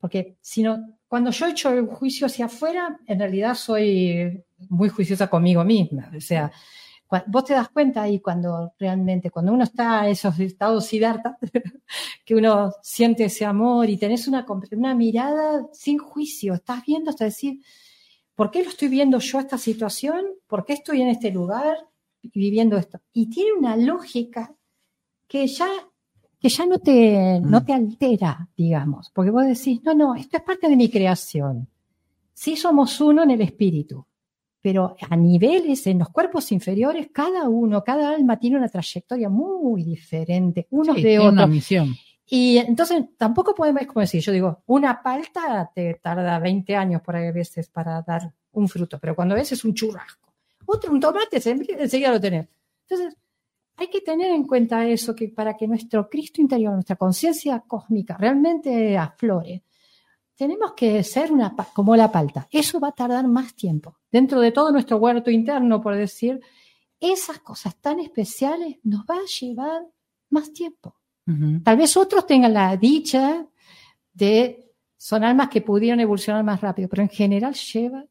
[0.00, 5.28] Porque si no, cuando yo echo el juicio hacia afuera, en realidad soy muy juiciosa
[5.28, 6.10] conmigo misma.
[6.16, 6.50] O sea,
[7.26, 10.90] vos te das cuenta ahí cuando realmente, cuando uno está en esos estados
[12.24, 17.26] que uno siente ese amor y tenés una, una mirada sin juicio, estás viendo hasta
[17.26, 17.60] decir,
[18.34, 20.24] ¿por qué lo estoy viendo yo esta situación?
[20.46, 21.76] ¿Por qué estoy en este lugar
[22.34, 23.00] viviendo esto?
[23.12, 24.54] Y tiene una lógica
[25.26, 25.66] que ya,
[26.38, 27.64] que ya no, te, no Mm.
[27.64, 31.68] te altera, digamos, porque vos decís, no, no, esto es parte de mi creación.
[32.34, 34.04] Sí somos uno en el espíritu,
[34.60, 39.82] pero a niveles, en los cuerpos inferiores, cada uno, cada alma tiene una trayectoria muy
[39.84, 41.50] diferente, unos Sí, de tiene una otros.
[41.56, 41.88] misión.
[42.26, 47.16] Y entonces tampoco podemos, como decir, yo digo, una palta te tarda 20 años por
[47.16, 50.21] ahí a veces para dar un fruto, pero cuando ves es un churrasco.
[50.66, 52.48] Otro, un tomate, se- enseguida lo tenés.
[52.88, 53.16] Entonces,
[53.76, 58.16] hay que tener en cuenta eso, que para que nuestro Cristo interior, nuestra conciencia cósmica
[58.16, 59.64] realmente aflore,
[60.36, 62.48] tenemos que ser una, como la palta.
[62.50, 63.98] Eso va a tardar más tiempo.
[64.10, 66.40] Dentro de todo nuestro huerto interno, por decir,
[67.00, 69.82] esas cosas tan especiales nos va a llevar
[70.30, 70.96] más tiempo.
[71.62, 73.46] Tal vez otros tengan la dicha
[74.12, 78.04] de, son almas que pudieron evolucionar más rápido, pero en general lleva.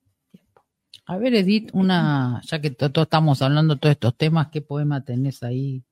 [1.12, 4.62] A ver, Edith, una, ya que to- todos estamos hablando de todos estos temas, ¿qué
[4.62, 5.84] poema tenés ahí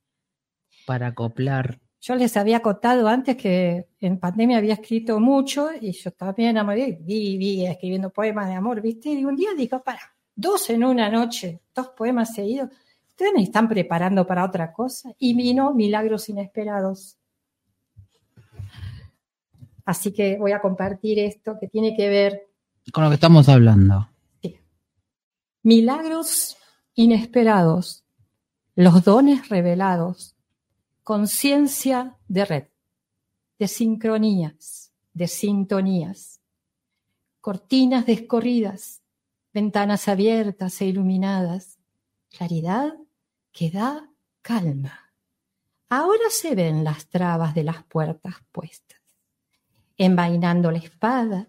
[0.86, 1.78] para acoplar?
[2.00, 6.98] Yo les había contado antes que en pandemia había escrito mucho y yo también enamoré,
[7.02, 9.10] vi, vi escribiendo poemas de amor, ¿viste?
[9.10, 10.00] Y un día digo, para,
[10.34, 12.70] dos en una noche, dos poemas seguidos,
[13.10, 15.12] ustedes me están preparando para otra cosa.
[15.20, 17.18] Y vino Milagros Inesperados.
[19.84, 22.48] Así que voy a compartir esto que tiene que ver
[22.94, 24.09] Con lo que estamos hablando.
[25.72, 26.58] Milagros
[26.96, 28.04] inesperados,
[28.74, 30.36] los dones revelados,
[31.04, 32.68] conciencia de red,
[33.60, 36.42] de sincronías, de sintonías,
[37.40, 39.04] cortinas descorridas,
[39.54, 41.78] ventanas abiertas e iluminadas,
[42.36, 42.96] claridad
[43.52, 44.10] que da
[44.42, 45.14] calma.
[45.88, 49.02] Ahora se ven las trabas de las puertas puestas.
[49.98, 51.48] Envainando la espada,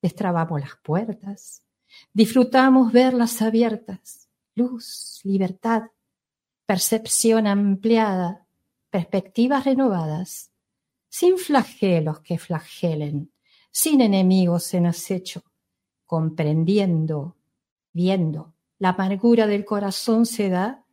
[0.00, 1.62] destrabamos las puertas,
[2.12, 5.84] Disfrutamos verlas abiertas, luz, libertad,
[6.66, 8.46] percepción ampliada,
[8.90, 10.50] perspectivas renovadas,
[11.08, 13.32] sin flagelos que flagelen,
[13.70, 15.42] sin enemigos en acecho,
[16.06, 17.36] comprendiendo,
[17.92, 20.84] viendo, la amargura del corazón se da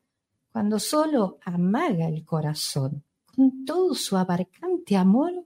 [0.52, 3.04] cuando solo amaga el corazón.
[3.26, 5.45] Con todo su abarcante amor.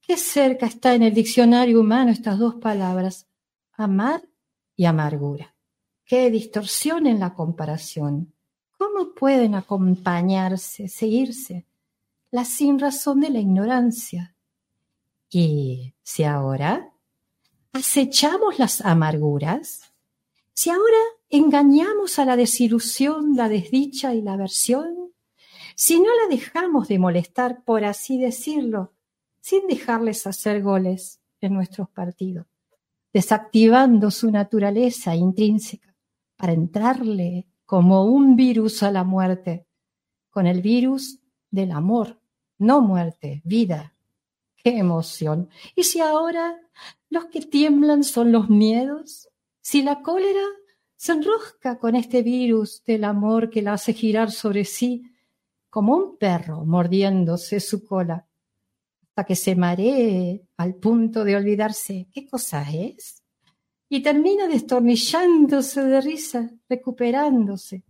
[0.00, 3.26] Qué cerca está en el diccionario humano estas dos palabras,
[3.72, 4.22] amar
[4.76, 5.54] y amargura.
[6.04, 8.32] Qué distorsión en la comparación.
[8.78, 11.66] ¿Cómo pueden acompañarse, seguirse?
[12.30, 14.34] La sin razón de la ignorancia.
[15.30, 16.92] Y si ahora
[17.72, 19.92] acechamos las amarguras,
[20.52, 20.98] si ahora
[21.28, 25.12] engañamos a la desilusión, la desdicha y la aversión,
[25.74, 28.92] si no la dejamos de molestar, por así decirlo,
[29.40, 32.46] sin dejarles hacer goles en nuestros partidos
[33.16, 35.96] desactivando su naturaleza intrínseca
[36.36, 39.66] para entrarle como un virus a la muerte,
[40.28, 41.18] con el virus
[41.50, 42.20] del amor,
[42.58, 43.94] no muerte, vida.
[44.54, 45.48] ¡Qué emoción!
[45.74, 46.60] ¿Y si ahora
[47.08, 49.30] los que tiemblan son los miedos?
[49.62, 50.44] Si la cólera
[50.94, 55.10] se enrosca con este virus del amor que la hace girar sobre sí
[55.70, 58.25] como un perro mordiéndose su cola,
[59.24, 62.08] que se maree al punto de olvidarse.
[62.12, 63.22] Qué cosa es,
[63.88, 67.84] y termina destornillándose de risa, recuperándose,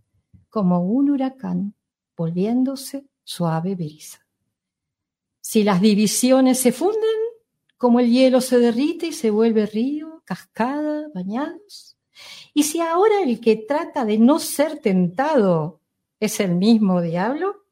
[0.49, 1.73] como un huracán,
[2.15, 4.25] volviéndose suave brisa.
[5.41, 7.01] Si las divisiones se funden,
[7.77, 11.97] como el hielo se derrite y se vuelve río, cascada, bañados,
[12.53, 15.81] y si ahora el que trata de no ser tentado
[16.19, 17.65] es el mismo diablo,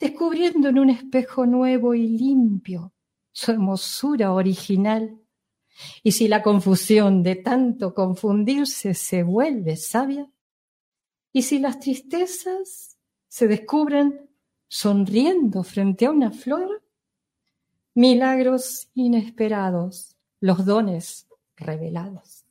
[0.00, 2.92] descubriendo en un espejo nuevo y limpio
[3.32, 5.18] su hermosura original.
[6.02, 10.30] Y si la confusión de tanto confundirse se vuelve sabia,
[11.32, 14.28] y si las tristezas se descubren
[14.68, 16.82] sonriendo frente a una flor,
[17.94, 21.26] milagros inesperados, los dones
[21.56, 22.44] revelados.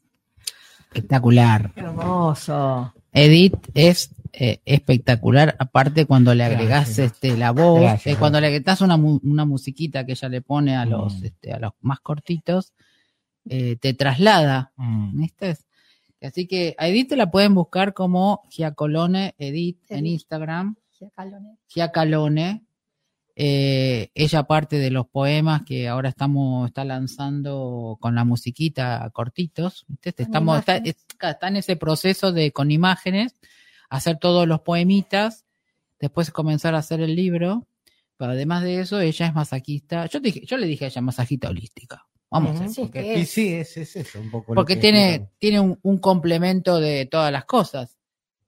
[0.79, 1.71] Espectacular.
[1.75, 2.93] Hermoso.
[3.13, 7.11] Edith es eh, espectacular, aparte cuando le agregás Gracias.
[7.13, 8.15] este, la voz, Gracias.
[8.15, 11.25] eh, cuando le agregás una, mu- una musiquita que ella le pone a los, Mm.
[11.25, 12.73] este, a los más cortitos,
[13.49, 15.19] eh, te traslada, Mm.
[15.21, 15.57] ¿viste?
[16.21, 20.11] Así que a Edith te la pueden buscar como Giacolone Edith en Edith.
[20.13, 21.57] Instagram, Giacalone.
[21.67, 22.63] Giacalone.
[23.35, 29.85] Eh, ella parte de los poemas que ahora estamos está lanzando con la musiquita cortitos.
[30.03, 33.35] Estamos, está, está en ese proceso de con imágenes
[33.91, 35.45] hacer todos los poemitas,
[35.99, 37.67] después comenzar a hacer el libro.
[38.17, 40.05] Pero además de eso, ella es masajista.
[40.05, 42.05] Yo, dije, yo le dije a ella masajista holística.
[42.29, 44.53] Vamos, Ujú, a Sí, porque- y sí, es, es eso un poco.
[44.53, 47.97] lo porque que tiene, tiene un, un complemento de todas las cosas.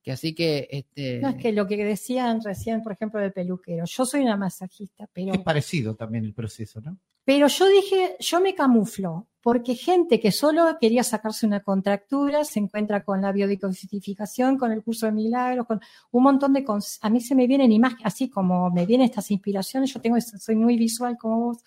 [0.03, 3.85] Que así que este, No es que lo que decían recién, por ejemplo, del peluquero.
[3.85, 6.97] Yo soy una masajista, pero, Es parecido también el proceso, ¿no?
[7.25, 12.59] pero yo dije, yo me camuflo porque gente que solo quería sacarse una contractura se
[12.59, 15.81] encuentra con la biodecodificación, con el curso de milagros, con
[16.11, 16.97] un montón de cosas.
[17.01, 20.55] A mí se me vienen imágenes, así como me vienen estas inspiraciones, yo tengo, soy
[20.55, 21.57] muy visual como vos.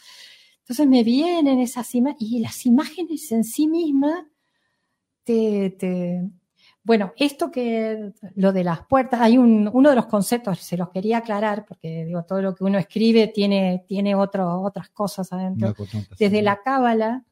[0.61, 4.25] Entonces me vienen esas imágenes, y las imágenes en sí mismas
[5.23, 6.31] te, te,
[6.83, 10.89] bueno, esto que lo de las puertas, hay un, uno de los conceptos, se los
[10.89, 15.75] quería aclarar, porque digo, todo lo que uno escribe tiene, tiene otro, otras cosas adentro.
[16.19, 17.23] Desde la cábala,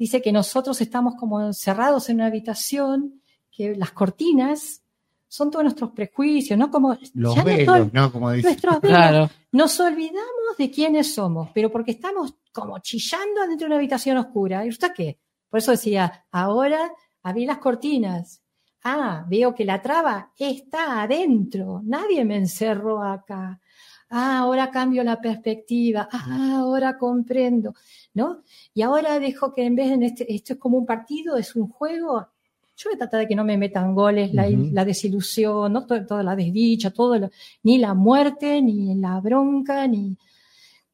[0.00, 3.20] dice que nosotros estamos como encerrados en una habitación,
[3.54, 4.82] que las cortinas
[5.28, 6.70] son todos nuestros prejuicios, ¿no?
[6.70, 8.10] Como, Los ya velos, ¿no?
[8.10, 8.48] Como dice.
[8.48, 8.96] nuestros velos.
[8.96, 9.30] Claro.
[9.52, 14.64] Nos olvidamos de quiénes somos, pero porque estamos como chillando dentro de una habitación oscura.
[14.64, 15.18] ¿Y usted qué?
[15.50, 16.90] Por eso decía, ahora
[17.22, 18.42] abrí las cortinas.
[18.82, 21.82] Ah, veo que la traba está adentro.
[21.84, 23.60] Nadie me encerró acá.
[24.10, 26.08] Ah, ahora cambio la perspectiva.
[26.12, 27.74] Ah, ahora comprendo.
[28.12, 28.42] ¿No?
[28.74, 31.68] Y ahora dejo que en vez de este, esto es como un partido, es un
[31.68, 32.26] juego.
[32.76, 35.86] Yo voy a tratar de que no me metan goles, la, desilusión, ¿no?
[35.86, 37.30] Todo- toda la desdicha, todo lo-
[37.62, 40.16] ni la muerte, ni la bronca, ni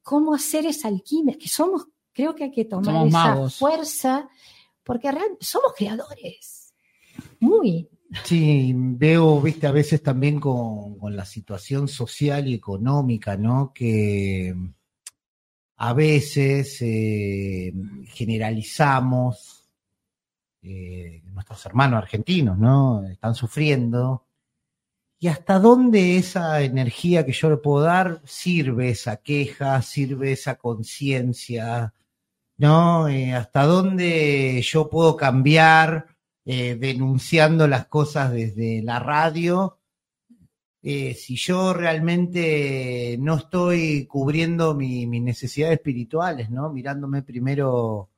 [0.03, 3.57] cómo hacer esa alquimia, que somos, creo que hay que tomar Somos esa magos.
[3.57, 4.29] fuerza,
[4.85, 6.75] porque realmente somos creadores.
[7.41, 7.89] Muy.
[8.25, 13.73] Sí, veo, viste, a veces también con, la situación social y económica, ¿no?
[13.75, 14.55] Que
[15.77, 17.73] a veces eh,
[18.07, 19.69] generalizamos,
[20.63, 23.07] eh, nuestros hermanos argentinos, ¿no?
[23.09, 24.27] Están sufriendo.
[25.19, 30.57] ¿Y hasta dónde esa energía que yo le puedo dar sirve esa queja, sirve esa
[30.57, 31.95] conciencia?
[32.59, 33.09] ¿No?
[33.09, 36.16] Eh, ¿Hasta dónde yo puedo cambiar?
[36.47, 39.79] Eh, denunciando las cosas desde la radio.
[40.83, 46.71] Eh, si yo realmente no estoy cubriendo mi- mis necesidades espirituales, ¿no?
[46.73, 48.11] Mirándome primero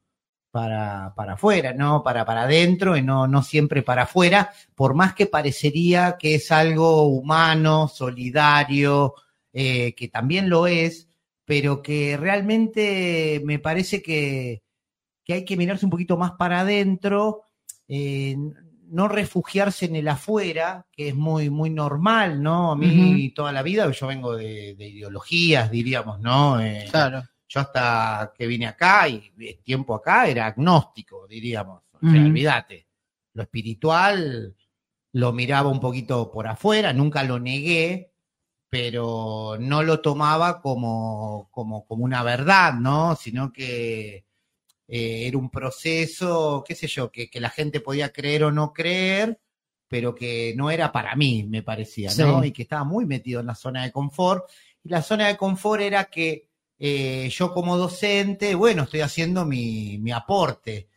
[0.50, 2.02] para, para afuera, ¿no?
[2.02, 6.52] Para, para adentro y no, no siempre para afuera, por más que parecería que es
[6.52, 9.14] algo humano, solidario,
[9.52, 11.08] eh, que también lo es,
[11.46, 14.62] pero que realmente me parece que,
[15.24, 17.42] que hay que mirarse un poquito más para adentro
[17.88, 18.36] eh,
[18.90, 22.72] no refugiarse en el afuera, que es muy, muy normal, ¿no?
[22.72, 26.60] A mí toda la vida, yo vengo de, de ideologías, diríamos, ¿no?
[26.60, 27.22] Eh, Claro.
[27.50, 31.82] Yo hasta que vine acá y eh, tiempo acá era agnóstico, diríamos.
[31.92, 32.86] O sea, olvídate.
[33.32, 34.54] Lo espiritual
[35.12, 38.12] lo miraba un poquito por afuera, nunca lo negué,
[38.68, 43.16] pero no lo tomaba como, como, como una verdad, ¿no?
[43.16, 44.26] Sino que
[44.88, 48.72] eh, era un proceso, qué sé yo, que, que la gente podía creer o no
[48.72, 49.38] creer,
[49.86, 52.42] pero que no era para mí, me parecía, ¿no?
[52.42, 52.48] Sí.
[52.48, 54.44] Y que estaba muy metido en la zona de confort.
[54.82, 59.98] Y la zona de confort era que eh, yo como docente, bueno, estoy haciendo mi,
[59.98, 60.88] mi aporte.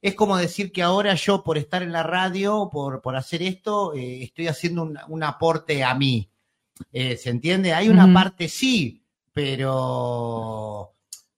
[0.00, 3.94] Es como decir que ahora yo por estar en la radio, por, por hacer esto,
[3.94, 6.30] eh, estoy haciendo un, un aporte a mí.
[6.92, 7.72] ¿Se entiende?
[7.72, 9.00] Hay una parte sí,
[9.32, 10.92] pero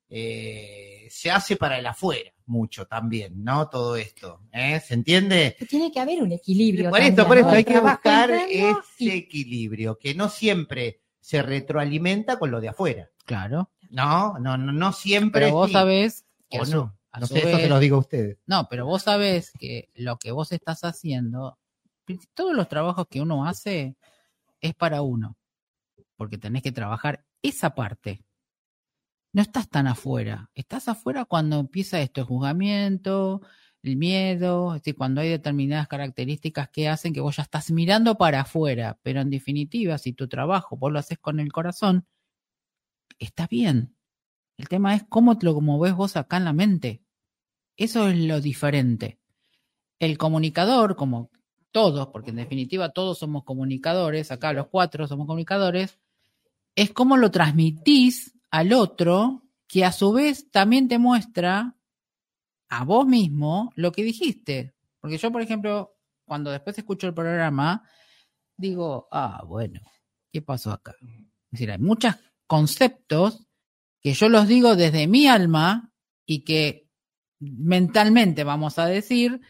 [0.08, 0.85] eh,
[1.26, 3.68] se hace para el afuera mucho también, ¿no?
[3.68, 4.42] Todo esto.
[4.52, 4.78] ¿eh?
[4.80, 5.56] ¿Se entiende?
[5.68, 6.90] Tiene que haber un equilibrio.
[6.90, 12.38] Por esto, por esto hay que buscar ese y- equilibrio, que no siempre se retroalimenta
[12.38, 13.10] con lo de afuera.
[13.24, 13.70] Claro.
[13.90, 15.40] No, no, no, no siempre.
[15.46, 15.72] Pero vos sí.
[15.72, 16.96] sabés que O su- no.
[17.10, 18.38] a No sé, eso se los digo a ustedes.
[18.46, 21.58] No, pero vos sabés que lo que vos estás haciendo,
[22.34, 23.96] todos los trabajos que uno hace
[24.60, 25.36] es para uno,
[26.16, 28.22] porque tenés que trabajar esa parte.
[29.36, 33.42] No estás tan afuera, estás afuera cuando empieza esto, el juzgamiento,
[33.82, 38.16] el miedo, es decir, cuando hay determinadas características que hacen que vos ya estás mirando
[38.16, 42.06] para afuera, pero en definitiva, si tu trabajo vos lo haces con el corazón,
[43.18, 43.94] está bien.
[44.56, 47.02] El tema es cómo lo ves vos acá en la mente.
[47.76, 49.20] Eso es lo diferente.
[49.98, 51.30] El comunicador, como
[51.72, 55.98] todos, porque en definitiva todos somos comunicadores, acá los cuatro somos comunicadores,
[56.74, 61.76] es cómo lo transmitís al otro, que a su vez también te muestra
[62.68, 64.74] a vos mismo lo que dijiste.
[65.00, 67.88] Porque yo, por ejemplo, cuando después escucho el programa,
[68.56, 69.80] digo, ah, bueno,
[70.32, 70.94] ¿qué pasó acá?
[71.00, 72.14] Es decir, hay muchos
[72.46, 73.46] conceptos
[74.00, 75.92] que yo los digo desde mi alma
[76.24, 76.88] y que
[77.38, 79.40] mentalmente, vamos a decir,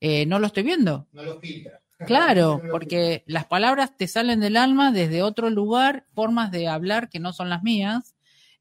[0.00, 1.08] eh, no lo estoy viendo.
[1.12, 1.80] No lo filtra.
[2.06, 7.20] Claro, porque las palabras te salen del alma desde otro lugar, formas de hablar que
[7.20, 8.13] no son las mías.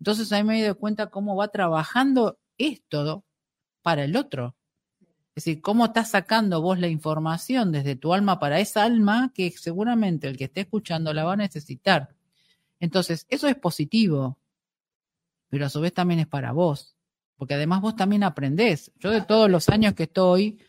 [0.04, 3.24] Entonces ahí me he dado cuenta cómo va trabajando esto
[3.82, 4.54] para el otro.
[5.34, 9.50] Es decir, cómo estás sacando vos la información desde tu alma para esa alma que
[9.52, 12.10] seguramente el que esté escuchando la va a necesitar.
[12.82, 14.38] Entonces, eso es positivo,
[15.48, 16.98] pero a su vez también es para vos,
[17.38, 18.92] porque además vos también aprendés.
[19.00, 20.60] Yo de todos los años que estoy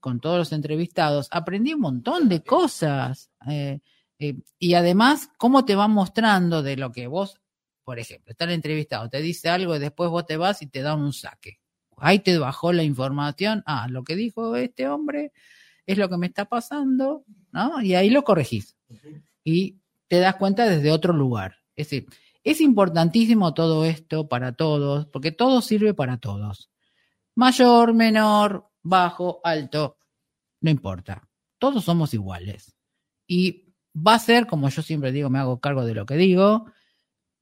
[0.00, 3.30] con todos los entrevistados, aprendí un montón de cosas.
[3.46, 3.78] eh,
[4.18, 7.40] eh, y además, cómo te va mostrando de lo que vos,
[7.84, 10.82] por ejemplo, está el entrevistado, te dice algo y después vos te vas y te
[10.82, 11.60] dan un saque.
[11.96, 13.62] Ahí te bajó la información.
[13.66, 15.32] Ah, lo que dijo este hombre
[15.86, 17.82] es lo que me está pasando, ¿no?
[17.82, 18.76] Y ahí lo corregís.
[19.44, 21.56] Y te das cuenta desde otro lugar.
[21.76, 22.06] Es decir,
[22.42, 26.70] es importantísimo todo esto para todos, porque todo sirve para todos.
[27.34, 29.98] Mayor, menor, bajo, alto,
[30.60, 31.28] no importa.
[31.58, 32.74] Todos somos iguales.
[33.26, 36.66] Y va a ser, como yo siempre digo, me hago cargo de lo que digo,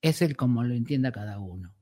[0.03, 1.75] es el como lo entienda cada uno.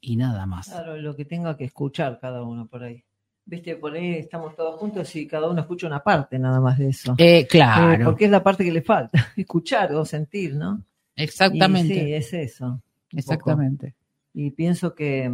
[0.00, 0.68] Y nada más.
[0.68, 3.04] Claro, lo que tenga que escuchar cada uno por ahí.
[3.44, 6.88] Viste, por ahí estamos todos juntos y cada uno escucha una parte nada más de
[6.88, 7.14] eso.
[7.18, 10.84] Eh, Eh, claro, porque es la parte que le falta, escuchar o sentir, ¿no?
[11.16, 11.94] exactamente.
[11.94, 12.66] Y sí, es eso.
[12.66, 12.82] poco.
[13.18, 13.94] exactamente.
[14.34, 15.30] Y pienso que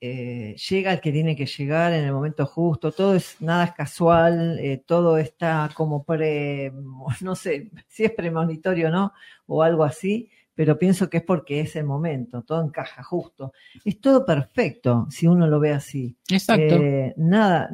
[0.00, 3.72] eh, llega el que tiene que llegar en el momento justo, todo es, nada es
[3.72, 6.72] casual, eh, todo está como pre,
[7.22, 9.12] no sé si es premonitorio o no,
[9.46, 13.52] o algo así, pero pienso que es porque es el momento, todo encaja justo.
[13.84, 16.16] Es todo perfecto si uno lo ve así.
[16.30, 16.76] Exacto.
[16.76, 17.68] Eh, nada,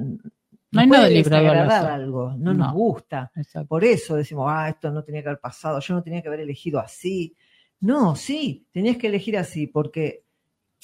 [0.73, 2.75] No hay nos nada desagradar algo, no, nos No.
[2.75, 3.31] gusta.
[3.37, 3.69] exacto.
[3.69, 6.41] Por eso decimos, ah, esto no tenía que haber pasado, yo no tenía que haber
[6.41, 7.35] elegido así.
[7.81, 10.25] No, sí, tenías que elegir así, porque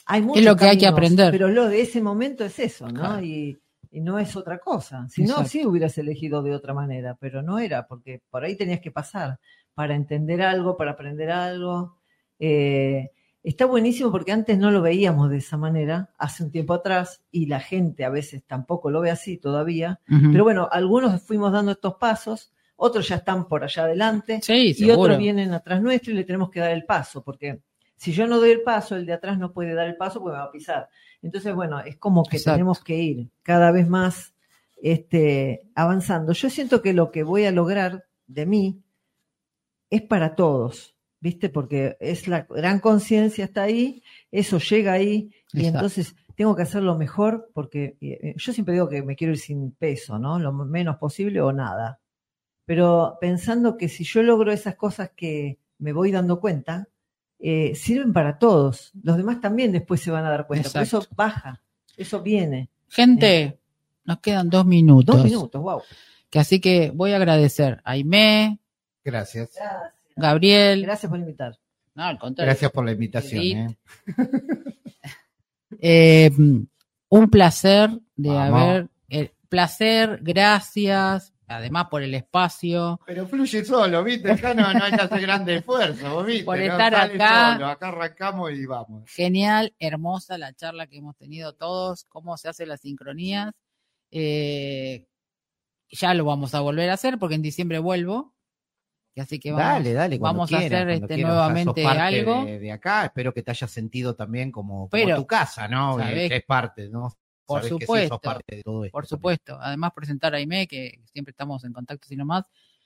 [0.07, 1.33] hay muchos lo que hay que aprender.
[1.33, 3.01] Pero lo de ese momento es eso, ¿no?
[3.01, 3.25] Claro.
[3.25, 3.59] Y,
[3.91, 5.09] y no es otra cosa.
[5.09, 8.81] Si no, sí hubieras elegido de otra manera, pero no era, porque por ahí tenías
[8.81, 9.41] que pasar
[9.79, 11.99] para entender algo, para aprender algo.
[12.41, 13.13] Eh,
[13.45, 17.47] está buenísimo porque antes no lo veíamos de esa manera, hace un tiempo atrás, y
[17.47, 20.01] la gente a veces tampoco lo ve así todavía.
[20.33, 24.75] Pero bueno, algunos fuimos dando estos pasos, otros ya están por allá adelante sí, y
[24.75, 25.03] seguro.
[25.03, 27.61] otros vienen atrás nuestro y le tenemos que dar el paso, porque
[27.95, 30.33] si yo no doy el paso, el de atrás no puede dar el paso porque
[30.33, 30.89] me va a pisar.
[31.23, 32.57] Entonces, bueno, es como que Exacto.
[32.57, 34.35] tenemos que ir cada vez más
[34.83, 36.33] este, avanzando.
[36.33, 38.83] Yo siento que lo que voy a lograr de mí
[39.91, 41.49] es para todos, ¿viste?
[41.49, 45.79] Porque es la gran conciencia está ahí, eso llega ahí y Exacto.
[45.79, 49.73] entonces tengo que hacerlo mejor porque eh, yo siempre digo que me quiero ir sin
[49.73, 50.39] peso, ¿no?
[50.39, 52.01] Lo menos posible o nada.
[52.65, 56.89] Pero pensando que si yo logro esas cosas que me voy dando cuenta,
[57.39, 58.93] eh, sirven para todos.
[59.03, 60.71] Los demás también después se van a dar cuenta.
[60.71, 61.63] Por eso baja,
[61.97, 62.71] eso viene.
[62.89, 63.59] Gente,
[64.05, 65.17] nos quedan dos minutos.
[65.17, 65.83] Dos minutos, wow.
[66.31, 68.59] Que así que voy a agradecer a Aimé,
[69.05, 69.51] Gracias.
[69.55, 69.93] Gracias.
[70.17, 70.83] Gabriel.
[70.83, 71.57] Gracias por invitar.
[71.95, 72.51] No, al contrario.
[72.51, 73.43] Gracias por la invitación.
[73.45, 73.77] ¿eh?
[75.81, 76.31] Eh,
[77.11, 78.61] un placer de Vamos.
[78.63, 78.89] haber.
[79.11, 81.33] eh, placer, gracias.
[81.47, 83.01] Además por el espacio.
[83.07, 84.33] Pero fluye solo, ¿viste?
[84.33, 86.45] Acá no, no hay que hacer grande esfuerzo, ¿vos ¿viste?
[86.45, 87.53] Por No estar sale acá.
[87.55, 89.11] solo, acá arrancamos y vamos.
[89.11, 93.53] Genial, hermosa la charla que hemos tenido todos, cómo se hacen las sincronías.
[94.11, 95.07] Eh,
[95.91, 98.35] ya lo vamos a volver a hacer porque en diciembre vuelvo.
[99.21, 100.19] Así que vamos, dale, dale.
[100.19, 101.07] vamos a hacer este, quieras.
[101.07, 102.45] O sea, sos nuevamente algo.
[102.45, 105.99] De, de acá, espero que te hayas sentido también como, como Pero, tu casa, ¿no?
[105.99, 107.13] sabés- Que es parte, ¿no?
[107.47, 108.15] Por Sabés que sí, supuesto.
[108.15, 108.93] sos parte de todo esto.
[108.93, 109.59] Por supuesto.
[109.61, 112.45] Además, presentar a Aimé, que siempre estamos en contacto, sino más.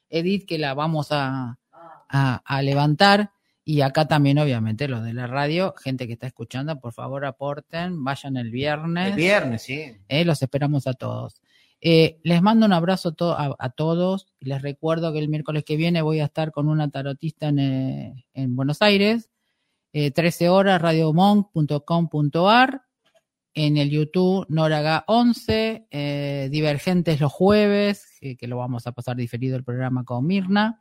[0.09, 3.33] Edith, que la vamos a, a, a levantar.
[3.65, 8.03] Y acá también, obviamente, los de la radio, gente que está escuchando, por favor aporten,
[8.05, 9.11] vayan el viernes.
[9.11, 9.97] El viernes, sí.
[10.09, 11.42] Eh, los esperamos a todos.
[11.85, 14.29] Eh, les mando un abrazo a, a todos.
[14.39, 18.25] Les recuerdo que el miércoles que viene voy a estar con una tarotista en, eh,
[18.35, 19.31] en Buenos Aires.
[19.93, 22.83] Eh, 13 horas, radiomonk.com.ar.
[23.55, 25.87] En el YouTube, Noraga 11.
[25.91, 30.81] eh, Divergentes los jueves, que lo vamos a pasar diferido el programa con Mirna.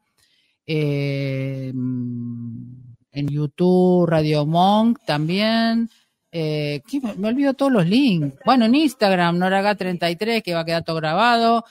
[0.65, 5.89] Eh, en YouTube, Radio Monk también.
[6.31, 6.81] Eh,
[7.17, 8.37] me, olvido todos los links.
[8.45, 11.65] Bueno, en Instagram, Noraga33, que va a quedar todo grabado.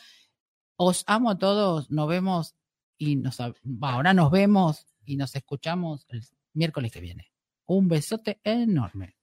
[0.77, 1.91] Os amo a todos.
[1.91, 2.55] Nos vemos
[2.99, 7.31] y nos, ahora nos vemos y nos escuchamos el miércoles que viene.
[7.67, 9.17] Un besote enorme.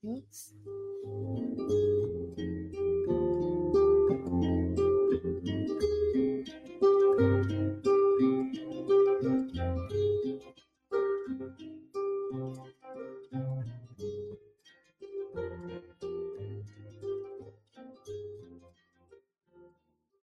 [0.00, 0.54] Dios.